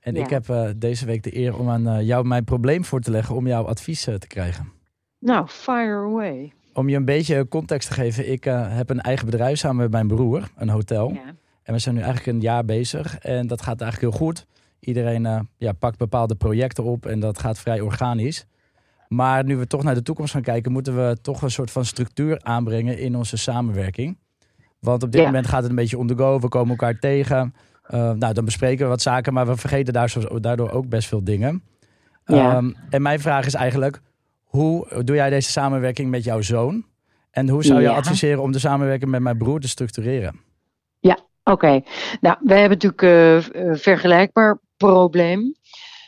[0.00, 0.24] En Ja.
[0.24, 3.10] ik heb eh, deze week de eer om aan eh, jou mijn probleem voor te
[3.10, 4.72] leggen om jouw advies te krijgen.
[5.18, 6.52] Nou, fire away.
[6.72, 10.06] Om je een beetje context te geven, ik heb een eigen bedrijf samen met mijn
[10.06, 11.12] broer, een hotel.
[11.12, 11.34] Ja.
[11.62, 14.46] En we zijn nu eigenlijk een jaar bezig en dat gaat eigenlijk heel goed.
[14.80, 18.46] Iedereen ja, pakt bepaalde projecten op en dat gaat vrij organisch.
[19.08, 21.84] Maar nu we toch naar de toekomst gaan kijken, moeten we toch een soort van
[21.84, 24.18] structuur aanbrengen in onze samenwerking.
[24.80, 25.26] Want op dit Ja.
[25.26, 26.40] moment gaat het een beetje on the go.
[26.40, 27.54] We komen elkaar tegen.
[27.82, 29.92] Eh, nou, dan bespreken we wat zaken, maar we vergeten
[30.40, 31.62] daardoor ook best veel dingen.
[32.24, 32.56] Ja.
[32.56, 34.00] Ehm, en mijn vraag is eigenlijk,
[34.44, 36.84] hoe doe jij deze samenwerking met jouw zoon?
[37.30, 37.94] En hoe zou je Ja.
[37.94, 40.44] adviseren om de samenwerking met mijn broer te structureren?
[41.50, 41.80] Oké.
[42.20, 43.02] Nou, wij hebben natuurlijk
[43.54, 45.54] een vergelijkbaar probleem.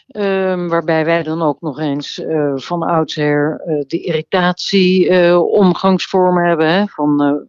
[0.09, 5.11] Ehm, waarbij wij dan ook nog eens eh, van oudsher eh, de irritatie
[5.41, 7.47] omgangsvormen hebben hè, van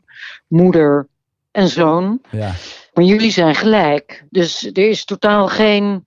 [0.50, 1.08] moeder
[1.52, 2.22] en zoon.
[2.32, 2.54] Ja.
[2.94, 4.24] Maar jullie zijn gelijk.
[4.30, 6.06] Dus er is totaal geen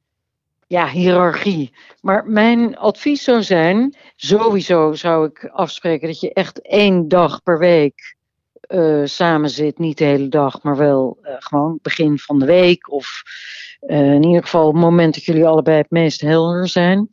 [0.66, 1.72] ja, hiërarchie.
[2.00, 7.58] Maar mijn advies zou zijn: sowieso zou ik afspreken dat je echt één dag per
[7.58, 8.16] week
[8.68, 12.92] uh, samen zit, niet de hele dag, maar wel uh, gewoon begin van de week.
[12.92, 13.22] Of
[13.80, 17.08] uh, in ieder geval het moment dat jullie allebei het meest helder zijn.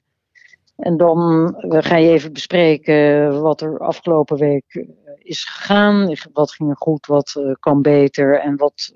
[0.79, 6.15] En dan ga je even bespreken wat er afgelopen week is gegaan.
[6.33, 8.91] Wat ging er goed, wat kan beter en wat,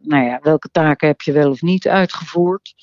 [0.00, 2.74] nou ja, welke taken heb je wel of niet uitgevoerd.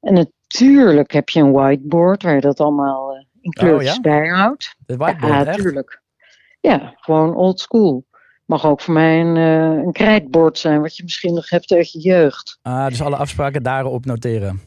[0.00, 4.00] En natuurlijk heb je een whiteboard waar je dat allemaal in kleurtjes oh, ja?
[4.00, 4.74] bijhoudt.
[4.86, 6.02] De whiteboard, ja, natuurlijk.
[6.60, 8.06] Ja, gewoon old school.
[8.44, 11.92] Mag ook voor mij een, uh, een krijtbord zijn, wat je misschien nog hebt uit
[11.92, 12.58] je jeugd.
[12.62, 14.60] Ah, dus alle afspraken daarop noteren.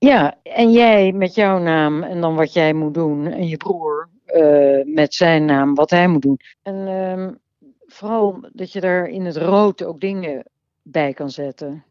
[0.00, 3.26] Ja, en jij met jouw naam en dan wat jij moet doen.
[3.26, 6.40] En je broer uh, met zijn naam, wat hij moet doen.
[6.62, 7.28] En uh,
[7.86, 10.44] vooral dat je daar in het rood ook dingen
[10.82, 11.84] bij kan zetten.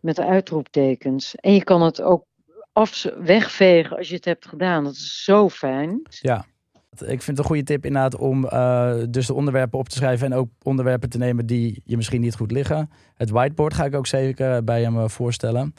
[0.00, 1.34] Met uitroeptekens.
[1.34, 2.24] En je kan het ook
[2.72, 4.84] af, wegvegen als je het hebt gedaan.
[4.84, 6.02] Dat is zo fijn.
[6.08, 6.44] Ja.
[6.90, 10.32] Ik vind het een goede tip inderdaad om uh, dus de onderwerpen op te schrijven
[10.32, 12.90] en ook onderwerpen te nemen die je misschien niet goed liggen.
[13.14, 15.74] Het whiteboard ga ik ook zeker bij hem uh, voorstellen.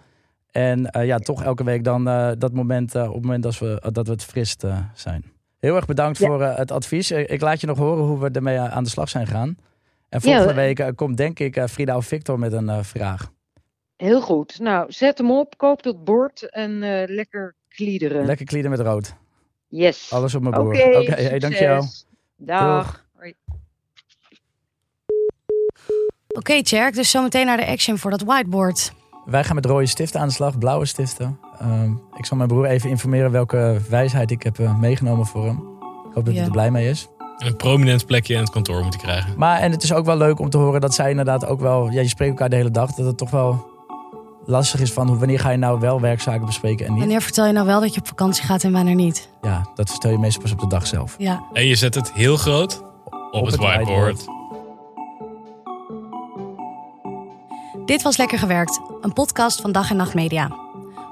[0.57, 2.03] En uh, ja, toch elke week dan
[2.37, 5.23] dat moment, op het moment als we, dat we het frist zijn.
[5.59, 6.27] Heel erg bedankt ja.
[6.27, 7.11] voor het advies.
[7.11, 9.57] Ik laat je nog horen hoe we ermee aan de slag zijn gaan.
[10.09, 13.31] En volgende ja, week komt denk ik Frida of Victor met een vraag.
[13.95, 14.59] Heel goed.
[14.59, 18.25] Nou, zet hem op, koop dat bord en lekker kliederen.
[18.25, 19.15] Lekker kliederen met rood.
[19.67, 20.11] Yes.
[20.13, 20.73] Alles op mijn boer.
[20.73, 21.83] Oké, okay, okay, hey, dankjewel.
[22.35, 23.05] Dag.
[23.17, 23.33] Oké,
[26.27, 28.91] okay, Tjerk, dus zometeen naar de action voor dat whiteboard.
[29.27, 31.39] Wij gaan met rode stiften aan de slag, blauwe stiften.
[31.61, 35.55] Um, ik zal mijn broer even informeren welke wijsheid ik heb uh, meegenomen voor hem.
[36.09, 36.33] Ik hoop dat ja.
[36.33, 37.07] hij er blij mee is.
[37.37, 39.33] Een prominent plekje in het kantoor moet hij krijgen.
[39.37, 41.89] Maar en het is ook wel leuk om te horen dat zij inderdaad ook wel...
[41.89, 43.65] Ja, je spreekt elkaar de hele dag, dat het toch wel
[44.45, 46.99] lastig is van wanneer ga je nou wel werkzaken bespreken en niet.
[46.99, 49.29] Wanneer vertel je nou wel dat je op vakantie gaat en wanneer niet?
[49.41, 51.15] Ja, dat vertel je meestal pas op de dag zelf.
[51.17, 51.43] Ja.
[51.53, 54.25] En je zet het heel groot op, op het, het whiteboard.
[57.87, 60.57] Dit was Lekker Gewerkt, een podcast van Dag en Nacht Media.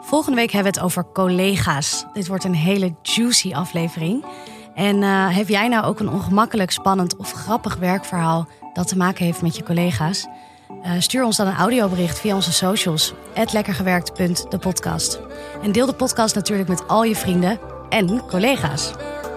[0.02, 2.06] Volgende week hebben we het over collega's.
[2.14, 4.26] Dit wordt een hele juicy aflevering.
[4.74, 9.26] En uh, heb jij nou ook een ongemakkelijk, spannend of grappig werkverhaal dat te maken
[9.26, 10.28] heeft met je collega's?
[10.70, 13.14] Uh, stuur ons dan een audiobericht via onze socials.
[13.52, 15.20] lekkergewerkt.de
[15.62, 17.60] En deel de podcast natuurlijk met al je vrienden
[17.90, 18.92] en collega's.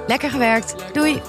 [0.07, 0.75] Lekker gewerkt.
[0.93, 1.21] Doei!